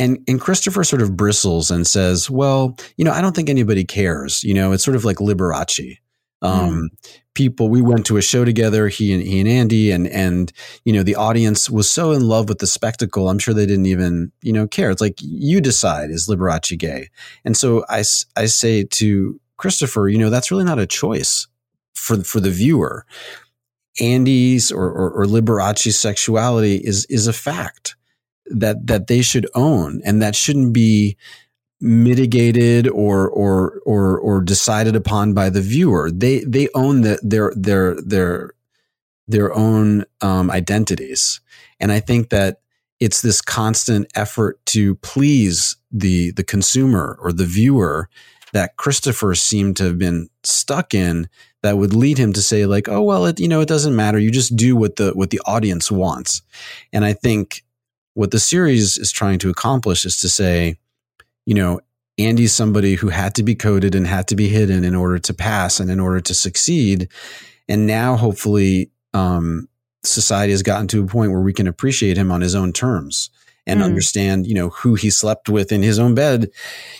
And 0.00 0.22
and 0.28 0.40
Christopher 0.40 0.84
sort 0.84 1.02
of 1.02 1.16
bristles 1.16 1.70
and 1.70 1.86
says, 1.86 2.30
"Well, 2.30 2.76
you 2.96 3.04
know, 3.04 3.12
I 3.12 3.20
don't 3.20 3.34
think 3.34 3.50
anybody 3.50 3.84
cares. 3.84 4.44
You 4.44 4.54
know, 4.54 4.72
it's 4.72 4.84
sort 4.84 4.96
of 4.96 5.04
like 5.04 5.16
Liberace. 5.16 5.98
Um, 6.40 6.90
mm. 6.92 7.18
People, 7.34 7.68
we 7.68 7.82
went 7.82 8.06
to 8.06 8.16
a 8.16 8.22
show 8.22 8.44
together, 8.44 8.88
he 8.88 9.12
and 9.12 9.22
he 9.22 9.40
and 9.40 9.48
Andy, 9.48 9.90
and 9.90 10.06
and 10.06 10.52
you 10.84 10.92
know, 10.92 11.02
the 11.02 11.16
audience 11.16 11.68
was 11.68 11.90
so 11.90 12.12
in 12.12 12.22
love 12.22 12.48
with 12.48 12.58
the 12.58 12.66
spectacle. 12.66 13.28
I'm 13.28 13.38
sure 13.38 13.54
they 13.54 13.66
didn't 13.66 13.86
even 13.86 14.30
you 14.42 14.52
know 14.52 14.66
care. 14.66 14.90
It's 14.90 15.00
like 15.00 15.16
you 15.20 15.60
decide 15.60 16.10
is 16.10 16.28
Liberace 16.28 16.78
gay, 16.78 17.08
and 17.44 17.56
so 17.56 17.84
I 17.88 18.04
I 18.36 18.46
say 18.46 18.84
to 18.84 19.40
Christopher, 19.56 20.08
you 20.08 20.18
know, 20.18 20.30
that's 20.30 20.50
really 20.50 20.64
not 20.64 20.78
a 20.78 20.86
choice 20.86 21.46
for 21.94 22.22
for 22.22 22.40
the 22.40 22.50
viewer. 22.50 23.04
Andy's 24.00 24.70
or, 24.72 24.88
or, 24.90 25.10
or 25.10 25.26
Liberace's 25.26 25.98
sexuality 25.98 26.76
is 26.76 27.04
is 27.06 27.26
a 27.26 27.32
fact 27.32 27.96
that 28.46 28.86
that 28.86 29.06
they 29.06 29.22
should 29.22 29.46
own, 29.54 30.00
and 30.04 30.22
that 30.22 30.36
shouldn't 30.36 30.72
be 30.72 31.16
mitigated 31.80 32.88
or 32.88 33.28
or 33.28 33.80
or 33.84 34.18
or 34.18 34.40
decided 34.40 34.96
upon 34.96 35.34
by 35.34 35.50
the 35.50 35.60
viewer. 35.60 36.10
They 36.10 36.40
they 36.44 36.68
own 36.74 37.02
the, 37.02 37.18
their 37.22 37.52
their 37.54 38.00
their 38.00 38.52
their 39.26 39.54
own 39.54 40.04
um, 40.20 40.50
identities, 40.50 41.40
and 41.78 41.92
I 41.92 42.00
think 42.00 42.30
that 42.30 42.60
it's 43.00 43.22
this 43.22 43.40
constant 43.40 44.10
effort 44.14 44.64
to 44.66 44.96
please 44.96 45.76
the 45.90 46.32
the 46.32 46.44
consumer 46.44 47.18
or 47.20 47.32
the 47.32 47.44
viewer 47.44 48.08
that 48.52 48.76
Christopher 48.76 49.34
seemed 49.34 49.76
to 49.76 49.84
have 49.84 49.98
been 49.98 50.28
stuck 50.42 50.94
in 50.94 51.28
that 51.62 51.76
would 51.76 51.94
lead 51.94 52.18
him 52.18 52.32
to 52.32 52.42
say 52.42 52.66
like, 52.66 52.88
oh 52.88 53.02
well, 53.02 53.26
it 53.26 53.40
you 53.40 53.48
know 53.48 53.60
it 53.60 53.68
doesn't 53.68 53.96
matter. 53.96 54.18
You 54.18 54.30
just 54.30 54.56
do 54.56 54.76
what 54.76 54.96
the 54.96 55.10
what 55.12 55.30
the 55.30 55.40
audience 55.46 55.90
wants. 55.90 56.42
And 56.92 57.04
I 57.04 57.12
think 57.12 57.64
what 58.14 58.30
the 58.30 58.40
series 58.40 58.96
is 58.96 59.12
trying 59.12 59.38
to 59.40 59.50
accomplish 59.50 60.04
is 60.04 60.20
to 60.20 60.28
say, 60.28 60.76
you 61.46 61.54
know, 61.54 61.80
Andy's 62.18 62.52
somebody 62.52 62.94
who 62.94 63.08
had 63.08 63.34
to 63.36 63.42
be 63.42 63.54
coded 63.54 63.94
and 63.94 64.06
had 64.06 64.26
to 64.28 64.36
be 64.36 64.48
hidden 64.48 64.84
in 64.84 64.94
order 64.94 65.18
to 65.20 65.34
pass 65.34 65.78
and 65.78 65.90
in 65.90 66.00
order 66.00 66.20
to 66.20 66.34
succeed. 66.34 67.08
And 67.68 67.86
now 67.86 68.16
hopefully 68.16 68.90
um, 69.14 69.68
society 70.02 70.52
has 70.52 70.62
gotten 70.62 70.88
to 70.88 71.04
a 71.04 71.06
point 71.06 71.30
where 71.30 71.40
we 71.40 71.52
can 71.52 71.68
appreciate 71.68 72.16
him 72.16 72.32
on 72.32 72.40
his 72.40 72.54
own 72.54 72.72
terms 72.72 73.30
and 73.66 73.80
mm. 73.80 73.84
understand, 73.84 74.46
you 74.46 74.54
know, 74.54 74.70
who 74.70 74.94
he 74.94 75.10
slept 75.10 75.48
with 75.48 75.70
in 75.70 75.82
his 75.82 75.98
own 75.98 76.14
bed, 76.14 76.50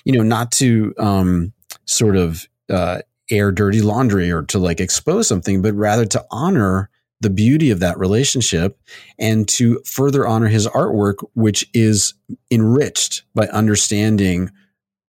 you 0.04 0.12
know, 0.12 0.22
not 0.22 0.52
to 0.52 0.94
um, 0.98 1.52
sort 1.84 2.16
of 2.16 2.46
uh, 2.70 3.00
air 3.30 3.52
dirty 3.52 3.80
laundry 3.80 4.30
or 4.30 4.42
to 4.42 4.58
like 4.58 4.80
expose 4.80 5.28
something, 5.28 5.62
but 5.62 5.74
rather 5.74 6.04
to 6.06 6.24
honor 6.30 6.90
the 7.20 7.30
beauty 7.30 7.70
of 7.70 7.80
that 7.80 7.98
relationship 7.98 8.78
and 9.18 9.48
to 9.48 9.80
further 9.84 10.26
honor 10.26 10.48
his 10.48 10.66
artwork, 10.68 11.16
which 11.34 11.68
is 11.74 12.14
enriched 12.50 13.24
by 13.34 13.46
understanding 13.48 14.50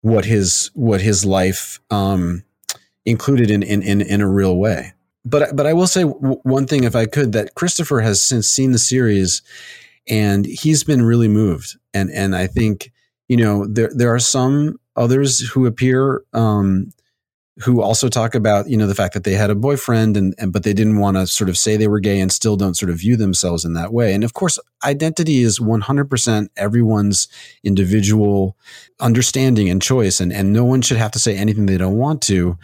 what 0.01 0.25
his 0.25 0.71
what 0.75 1.01
his 1.01 1.25
life 1.25 1.81
um, 1.91 2.45
included 3.05 3.51
in, 3.51 3.63
in 3.63 3.83
in 3.83 4.01
in 4.01 4.21
a 4.21 4.29
real 4.29 4.57
way. 4.57 4.93
But 5.25 5.55
but 5.55 5.67
I 5.67 5.73
will 5.73 5.87
say 5.87 6.03
w- 6.03 6.41
one 6.45 6.67
thing, 6.67 6.85
if 6.85 6.97
I 6.97 7.07
could, 7.07 7.33
that 7.33 7.55
Christopher 7.55 8.01
has 8.01 8.23
since 8.23 8.49
seen 8.49 8.73
the 8.73 8.79
series, 8.79 9.43
and 10.09 10.47
he's 10.47 10.85
been 10.85 11.03
really 11.03 11.29
moved, 11.29 11.77
and 11.93 12.11
and 12.11 12.35
I 12.35 12.47
think 12.47 12.93
you 13.29 13.37
know 13.37 13.67
there 13.67 13.91
there 13.95 14.15
are 14.15 14.21
some 14.21 14.79
others 14.97 15.41
who 15.41 15.67
appear 15.67 16.23
um, 16.33 16.91
who 17.61 17.83
also 17.83 18.09
talk 18.09 18.35
about 18.35 18.69
you 18.69 18.77
know 18.77 18.87
the 18.87 18.95
fact 18.95 19.15
that 19.15 19.25
they 19.25 19.33
had 19.33 19.51
a 19.51 19.55
boyfriend 19.55 20.17
and, 20.17 20.35
and 20.39 20.53
but 20.53 20.63
they 20.63 20.73
didn't 20.73 20.99
want 20.99 21.17
to 21.17 21.27
sort 21.27 21.51
of 21.51 21.59
say 21.59 21.77
they 21.77 21.89
were 21.89 22.01
gay 22.01 22.21
and 22.21 22.33
still 22.33 22.57
don't 22.57 22.77
sort 22.77 22.91
of 22.91 22.99
view 22.99 23.17
themselves 23.17 23.65
in 23.65 23.75
that 23.75 23.93
way. 23.93 24.15
And 24.15 24.25
of 24.25 24.35
course 24.35 24.59
identity 24.85 25.43
is 25.43 25.59
100% 25.59 26.49
everyone's 26.57 27.29
individual 27.65 28.57
understanding 29.01 29.69
and 29.69 29.83
choice 29.83 30.21
and, 30.21 30.33
and 30.33 30.53
no 30.53 30.65
one 30.65 30.83
should 30.83 30.99
have 30.99 31.11
to 31.13 31.19
say 31.19 31.37
anything 31.37 31.67
they 31.67 31.79
don't 31.79 31.99
want 31.99 32.23
to. 32.23 32.57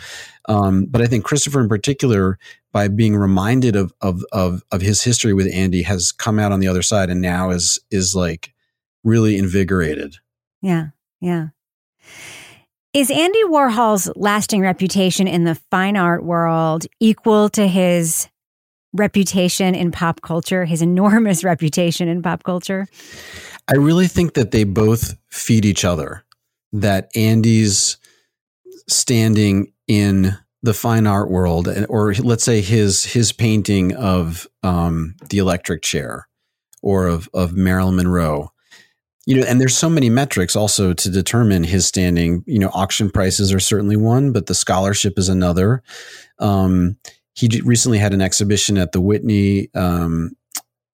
Um, 0.47 0.85
but 0.85 1.01
i 1.01 1.07
think 1.07 1.25
christopher 1.25 1.59
in 1.61 1.71
particular 1.71 2.39
by 2.71 2.89
being 2.89 3.17
reminded 3.17 3.77
of, 3.77 3.95
of 4.03 4.23
of 4.31 4.63
of 4.71 4.83
his 4.83 5.03
history 5.03 5.33
with 5.33 5.51
andy 5.55 5.83
has 5.83 6.13
come 6.13 6.39
out 6.39 6.53
on 6.53 6.61
the 6.61 6.69
other 6.69 6.83
side 6.83 7.09
and 7.09 7.23
now 7.23 7.49
is 7.49 7.81
is 7.91 8.15
like 8.15 8.53
really 9.05 9.39
invigorated. 9.39 10.17
Yeah. 10.61 10.89
Yeah 11.19 11.49
is 12.95 13.11
Andy 13.11 13.43
Warhol's 13.45 14.09
lasting 14.15 14.61
reputation 14.61 15.27
in 15.27 15.43
the 15.43 15.57
fine 15.71 15.97
art 15.97 16.25
world 16.25 16.87
equal 17.01 17.49
to 17.51 17.67
his 17.67 18.29
reputation 18.93 19.75
in 19.75 19.91
pop 19.91 20.23
culture, 20.23 20.65
his 20.65 20.81
enormous 20.81 21.43
reputation 21.45 22.09
in 22.09 22.23
pop 22.23 22.45
culture? 22.45 22.87
I 23.69 23.77
really 23.77 24.07
think 24.07 24.35
that 24.35 24.53
they 24.53 24.63
both 24.63 25.17
feed 25.29 25.65
each 25.65 25.85
other. 25.85 26.23
That 26.73 27.11
Andy's 27.17 27.99
standing 28.89 29.73
in 29.89 30.37
the 30.63 30.75
fine 30.75 31.07
art 31.07 31.31
world, 31.31 31.69
or 31.89 32.15
let's 32.15 32.45
say 32.45 32.61
his 32.61 33.05
his 33.05 33.33
painting 33.33 33.95
of 33.95 34.47
um, 34.63 35.15
the 35.29 35.39
electric 35.39 35.83
chair, 35.83 36.29
or 36.83 37.07
of 37.07 37.29
of 37.35 37.55
Marilyn 37.55 37.97
Monroe, 37.97 38.51
you 39.27 39.37
know, 39.37 39.47
and 39.47 39.61
there's 39.61 39.77
so 39.77 39.89
many 39.89 40.11
metrics 40.11 40.55
also 40.55 40.93
to 40.93 41.11
determine 41.11 41.65
his 41.65 41.87
standing. 41.87 42.45
You 42.47 42.59
know, 42.59 42.71
auction 42.75 43.11
prices 43.11 43.53
are 43.53 43.61
certainly 43.61 43.97
one, 43.97 44.33
but 44.33 44.47
the 44.47 44.55
scholarship 44.55 45.19
is 45.19 45.29
another. 45.29 45.83
Um, 46.39 46.97
he 47.35 47.49
recently 47.65 47.99
had 47.99 48.15
an 48.15 48.21
exhibition 48.21 48.79
at 48.79 48.93
the 48.93 49.01
Whitney, 49.01 49.69
um, 49.75 50.37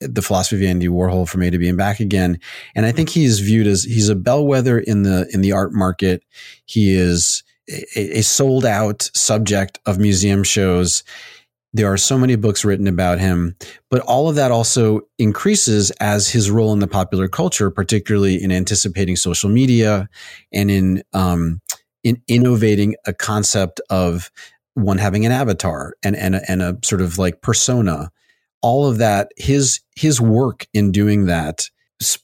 the 0.00 0.22
philosophy 0.22 0.64
of 0.64 0.70
Andy 0.70 0.88
Warhol 0.88 1.28
from 1.28 1.42
A 1.42 1.50
to 1.50 1.58
B 1.58 1.68
and 1.68 1.76
back 1.76 2.00
again. 2.00 2.38
And 2.74 2.86
I 2.86 2.92
think 2.92 3.10
he 3.10 3.24
is 3.24 3.40
viewed 3.40 3.66
as 3.66 3.84
he's 3.84 4.08
a 4.08 4.16
bellwether 4.16 4.78
in 4.78 5.02
the 5.02 5.28
in 5.32 5.42
the 5.42 5.52
art 5.52 5.72
market. 5.72 6.22
He 6.64 6.94
is 6.94 7.42
a, 7.68 8.18
a 8.18 8.22
sold 8.22 8.64
out 8.64 9.10
subject 9.12 9.78
of 9.86 9.98
museum 9.98 10.42
shows. 10.42 11.04
There 11.72 11.92
are 11.92 11.96
so 11.96 12.18
many 12.18 12.34
books 12.34 12.64
written 12.64 12.88
about 12.88 13.20
him, 13.20 13.56
but 13.90 14.00
all 14.00 14.28
of 14.28 14.34
that 14.34 14.50
also 14.50 15.02
increases 15.18 15.90
as 16.00 16.28
his 16.28 16.50
role 16.50 16.72
in 16.72 16.80
the 16.80 16.88
popular 16.88 17.28
culture, 17.28 17.70
particularly 17.70 18.42
in 18.42 18.50
anticipating 18.50 19.14
social 19.14 19.48
media 19.48 20.08
and 20.52 20.70
in 20.70 21.02
um, 21.12 21.60
in 22.02 22.20
innovating 22.26 22.96
a 23.06 23.12
concept 23.12 23.80
of 23.88 24.30
one 24.74 24.98
having 24.98 25.24
an 25.26 25.32
avatar 25.32 25.94
and 26.02 26.16
and 26.16 26.34
a, 26.34 26.50
and 26.50 26.62
a 26.62 26.78
sort 26.82 27.00
of 27.00 27.18
like 27.18 27.40
persona. 27.40 28.10
All 28.62 28.86
of 28.86 28.98
that, 28.98 29.30
his 29.36 29.80
his 29.94 30.20
work 30.20 30.66
in 30.74 30.90
doing 30.90 31.26
that 31.26 31.68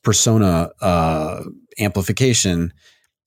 persona 0.02 0.70
uh, 0.80 1.44
amplification 1.78 2.72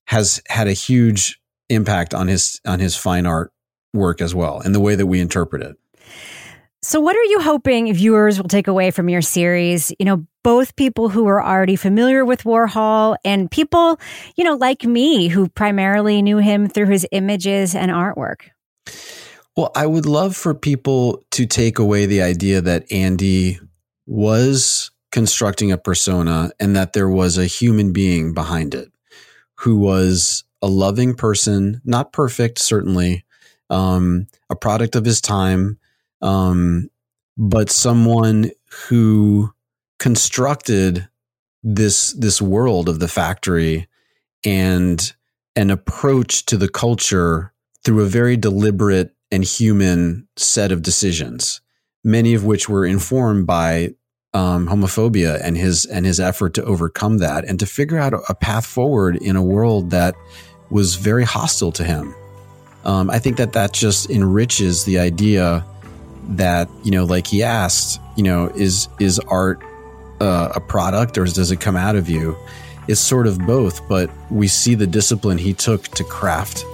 has 0.05 0.41
had 0.47 0.67
a 0.67 0.73
huge 0.73 1.39
impact 1.69 2.13
on 2.13 2.27
his 2.27 2.59
on 2.65 2.79
his 2.79 2.95
fine 2.95 3.25
art 3.25 3.51
work 3.93 4.21
as 4.21 4.35
well 4.35 4.59
and 4.59 4.75
the 4.75 4.79
way 4.79 4.95
that 4.95 5.07
we 5.07 5.19
interpret 5.19 5.61
it. 5.61 5.78
So, 6.81 7.01
what 7.01 7.15
are 7.15 7.23
you 7.23 7.41
hoping 7.41 7.93
viewers 7.93 8.41
will 8.41 8.47
take 8.47 8.67
away 8.67 8.91
from 8.91 9.09
your 9.09 9.21
series? 9.21 9.91
You 9.99 10.05
know, 10.05 10.25
both 10.43 10.77
people 10.77 11.09
who 11.09 11.27
are 11.27 11.43
already 11.43 11.75
familiar 11.75 12.23
with 12.23 12.43
Warhol 12.43 13.17
and 13.25 13.51
people, 13.51 13.99
you 14.37 14.45
know, 14.45 14.55
like 14.55 14.85
me 14.85 15.27
who 15.27 15.49
primarily 15.49 16.21
knew 16.21 16.37
him 16.37 16.69
through 16.69 16.87
his 16.87 17.05
images 17.11 17.75
and 17.75 17.91
artwork. 17.91 18.49
Well, 19.57 19.71
I 19.75 19.85
would 19.85 20.05
love 20.05 20.37
for 20.37 20.53
people 20.53 21.21
to 21.31 21.45
take 21.45 21.79
away 21.79 22.05
the 22.05 22.21
idea 22.21 22.61
that 22.61 22.89
Andy 22.91 23.59
was 24.05 24.91
constructing 25.11 25.71
a 25.71 25.77
persona 25.77 26.51
and 26.59 26.75
that 26.75 26.93
there 26.93 27.09
was 27.09 27.37
a 27.37 27.45
human 27.45 27.91
being 27.91 28.33
behind 28.33 28.73
it 28.73 28.89
who 29.55 29.77
was 29.77 30.45
a 30.61 30.67
loving 30.67 31.13
person, 31.15 31.81
not 31.83 32.13
perfect, 32.13 32.59
certainly, 32.59 33.25
um, 33.69 34.27
a 34.49 34.55
product 34.55 34.95
of 34.95 35.03
his 35.03 35.19
time 35.19 35.78
um, 36.21 36.89
but 37.37 37.69
someone 37.69 38.51
who 38.87 39.53
constructed 39.97 41.07
this 41.63 42.13
this 42.13 42.41
world 42.41 42.87
of 42.87 42.99
the 42.99 43.07
factory 43.07 43.87
and 44.45 45.13
an 45.55 45.69
approach 45.69 46.45
to 46.45 46.57
the 46.57 46.69
culture 46.69 47.53
through 47.83 48.01
a 48.01 48.07
very 48.07 48.37
deliberate 48.37 49.13
and 49.31 49.43
human 49.43 50.27
set 50.37 50.71
of 50.71 50.81
decisions, 50.81 51.61
many 52.03 52.33
of 52.33 52.45
which 52.45 52.69
were 52.69 52.85
informed 52.85 53.45
by 53.45 53.89
um, 54.33 54.67
homophobia 54.67 55.39
and 55.43 55.57
his 55.57 55.85
and 55.85 56.05
his 56.05 56.19
effort 56.19 56.53
to 56.53 56.63
overcome 56.63 57.17
that 57.17 57.45
and 57.45 57.59
to 57.59 57.65
figure 57.65 57.97
out 57.97 58.13
a, 58.13 58.35
path 58.35 58.65
forward 58.65 59.15
in 59.17 59.35
a 59.35 59.43
world 59.43 59.89
that 59.89 60.15
was 60.69 60.95
very 60.95 61.23
hostile 61.23 61.71
to 61.71 61.83
him. 61.83 62.13
Um, 62.85 63.09
I 63.09 63.19
think 63.19 63.37
that 63.37 63.53
that 63.53 63.73
just 63.73 64.09
enriches 64.09 64.85
the 64.85 64.99
idea 64.99 65.65
that 66.29 66.69
you 66.83 66.91
know, 66.91 67.05
like 67.05 67.27
he 67.27 67.43
asked, 67.43 67.99
you 68.15 68.23
know, 68.23 68.47
is 68.55 68.87
is 68.99 69.19
art 69.19 69.61
uh, 70.19 70.51
a 70.55 70.59
product 70.59 71.17
or 71.17 71.25
does 71.25 71.51
it 71.51 71.59
come 71.59 71.75
out 71.75 71.95
of 71.95 72.09
you? 72.09 72.35
It's 72.87 72.99
sort 72.99 73.27
of 73.27 73.39
both, 73.39 73.87
but 73.87 74.09
we 74.31 74.47
see 74.47 74.75
the 74.75 74.87
discipline 74.87 75.37
he 75.37 75.53
took 75.53 75.83
to 75.89 76.03
craft 76.03 76.65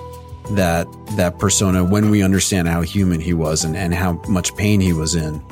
that 0.52 0.88
that 1.18 1.40
persona 1.40 1.84
when 1.84 2.10
we 2.10 2.22
understand 2.22 2.68
how 2.68 2.82
human 2.82 3.20
he 3.20 3.34
was 3.34 3.64
and, 3.64 3.76
and 3.76 3.94
how 3.94 4.14
much 4.28 4.56
pain 4.56 4.80
he 4.80 4.94
was 4.94 5.16
in. 5.16 5.44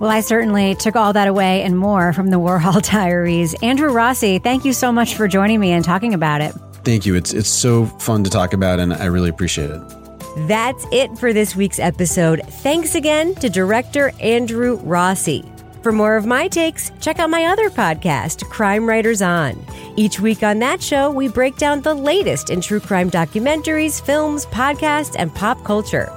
Well, 0.00 0.10
I 0.10 0.20
certainly 0.20 0.74
took 0.74 0.96
all 0.96 1.12
that 1.12 1.28
away 1.28 1.62
and 1.62 1.78
more 1.78 2.12
from 2.12 2.28
the 2.28 2.38
Warhol 2.38 2.82
Diaries. 2.90 3.54
Andrew 3.62 3.92
Rossi, 3.92 4.38
thank 4.38 4.64
you 4.64 4.72
so 4.72 4.90
much 4.90 5.14
for 5.14 5.28
joining 5.28 5.60
me 5.60 5.70
and 5.70 5.84
talking 5.84 6.12
about 6.12 6.40
it. 6.40 6.52
Thank 6.84 7.06
you. 7.06 7.14
It's 7.14 7.32
it's 7.32 7.48
so 7.48 7.86
fun 7.86 8.24
to 8.24 8.30
talk 8.30 8.52
about 8.52 8.80
and 8.80 8.92
I 8.92 9.06
really 9.06 9.30
appreciate 9.30 9.70
it. 9.70 10.01
That's 10.36 10.86
it 10.92 11.16
for 11.18 11.32
this 11.32 11.54
week's 11.54 11.78
episode. 11.78 12.42
Thanks 12.46 12.94
again 12.94 13.34
to 13.36 13.50
director 13.50 14.12
Andrew 14.20 14.76
Rossi. 14.76 15.44
For 15.82 15.92
more 15.92 16.16
of 16.16 16.26
my 16.26 16.48
takes, 16.48 16.90
check 17.00 17.18
out 17.18 17.28
my 17.28 17.46
other 17.46 17.68
podcast, 17.68 18.48
Crime 18.48 18.88
Writers 18.88 19.20
On. 19.20 19.62
Each 19.96 20.20
week 20.20 20.42
on 20.42 20.60
that 20.60 20.80
show, 20.82 21.10
we 21.10 21.28
break 21.28 21.56
down 21.56 21.82
the 21.82 21.92
latest 21.92 22.50
in 22.50 22.60
true 22.60 22.80
crime 22.80 23.10
documentaries, 23.10 24.00
films, 24.00 24.46
podcasts, 24.46 25.16
and 25.18 25.34
pop 25.34 25.62
culture. 25.64 26.10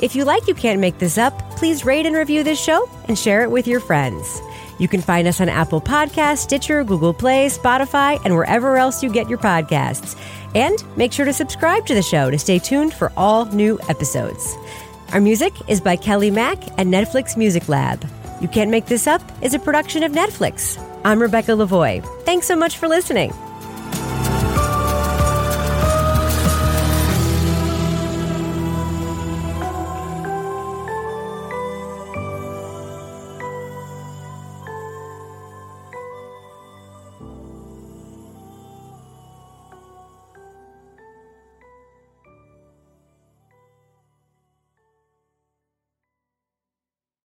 If 0.00 0.16
you 0.16 0.24
like 0.24 0.48
You 0.48 0.54
Can't 0.54 0.80
Make 0.80 0.98
This 0.98 1.18
Up, 1.18 1.38
please 1.50 1.84
rate 1.84 2.06
and 2.06 2.16
review 2.16 2.42
this 2.42 2.60
show 2.60 2.88
and 3.06 3.16
share 3.16 3.42
it 3.42 3.50
with 3.50 3.68
your 3.68 3.78
friends. 3.78 4.40
You 4.78 4.88
can 4.88 5.00
find 5.00 5.28
us 5.28 5.40
on 5.40 5.48
Apple 5.48 5.80
Podcasts, 5.80 6.38
Stitcher, 6.38 6.82
Google 6.82 7.14
Play, 7.14 7.46
Spotify, 7.46 8.20
and 8.24 8.34
wherever 8.34 8.76
else 8.78 9.02
you 9.02 9.12
get 9.12 9.28
your 9.28 9.38
podcasts. 9.38 10.16
And 10.54 10.82
make 10.96 11.12
sure 11.12 11.24
to 11.24 11.32
subscribe 11.32 11.86
to 11.86 11.94
the 11.94 12.02
show 12.02 12.30
to 12.30 12.38
stay 12.38 12.58
tuned 12.58 12.92
for 12.92 13.12
all 13.16 13.46
new 13.46 13.78
episodes. 13.88 14.56
Our 15.12 15.20
music 15.20 15.52
is 15.68 15.80
by 15.80 15.96
Kelly 15.96 16.30
Mack 16.30 16.62
at 16.78 16.86
Netflix 16.86 17.36
Music 17.36 17.68
Lab. 17.68 18.04
You 18.40 18.48
Can't 18.48 18.70
Make 18.70 18.86
This 18.86 19.06
Up 19.06 19.22
is 19.42 19.54
a 19.54 19.58
production 19.58 20.02
of 20.02 20.12
Netflix. 20.12 20.82
I'm 21.04 21.20
Rebecca 21.20 21.52
Lavoie. 21.52 22.04
Thanks 22.24 22.46
so 22.46 22.56
much 22.56 22.76
for 22.76 22.88
listening. 22.88 23.32